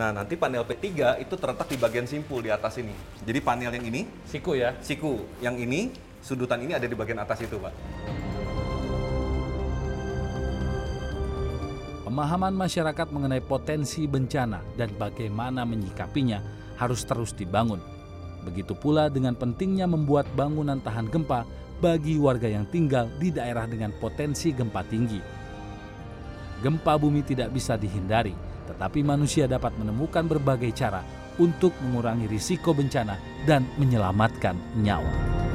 Nah, 0.00 0.10
nanti 0.16 0.32
panel 0.36 0.64
P3 0.64 1.20
itu 1.20 1.34
terletak 1.36 1.68
di 1.68 1.76
bagian 1.76 2.06
simpul 2.08 2.40
di 2.40 2.48
atas 2.48 2.80
ini. 2.80 2.94
Jadi 3.20 3.38
panel 3.40 3.72
yang 3.76 3.84
ini 3.84 4.08
siku 4.28 4.56
ya. 4.56 4.76
Siku. 4.80 5.20
Yang 5.44 5.56
ini 5.64 5.80
sudutan 6.24 6.60
ini 6.60 6.72
ada 6.76 6.88
di 6.88 6.96
bagian 6.96 7.20
atas 7.20 7.44
itu, 7.44 7.60
Pak. 7.60 8.29
Pemahaman 12.10 12.58
masyarakat 12.58 13.14
mengenai 13.14 13.38
potensi 13.38 14.02
bencana 14.02 14.58
dan 14.74 14.90
bagaimana 14.98 15.62
menyikapinya 15.62 16.42
harus 16.74 17.06
terus 17.06 17.30
dibangun. 17.30 17.78
Begitu 18.42 18.74
pula 18.74 19.06
dengan 19.06 19.38
pentingnya 19.38 19.86
membuat 19.86 20.26
bangunan 20.34 20.82
tahan 20.82 21.06
gempa 21.06 21.46
bagi 21.78 22.18
warga 22.18 22.50
yang 22.50 22.66
tinggal 22.66 23.06
di 23.22 23.30
daerah 23.30 23.62
dengan 23.70 23.94
potensi 24.02 24.50
gempa 24.50 24.82
tinggi. 24.90 25.22
Gempa 26.58 26.98
bumi 26.98 27.22
tidak 27.22 27.54
bisa 27.54 27.78
dihindari, 27.78 28.34
tetapi 28.66 29.06
manusia 29.06 29.46
dapat 29.46 29.70
menemukan 29.78 30.26
berbagai 30.26 30.74
cara 30.74 31.06
untuk 31.38 31.70
mengurangi 31.78 32.26
risiko 32.26 32.74
bencana 32.74 33.22
dan 33.46 33.62
menyelamatkan 33.78 34.58
nyawa. 34.82 35.49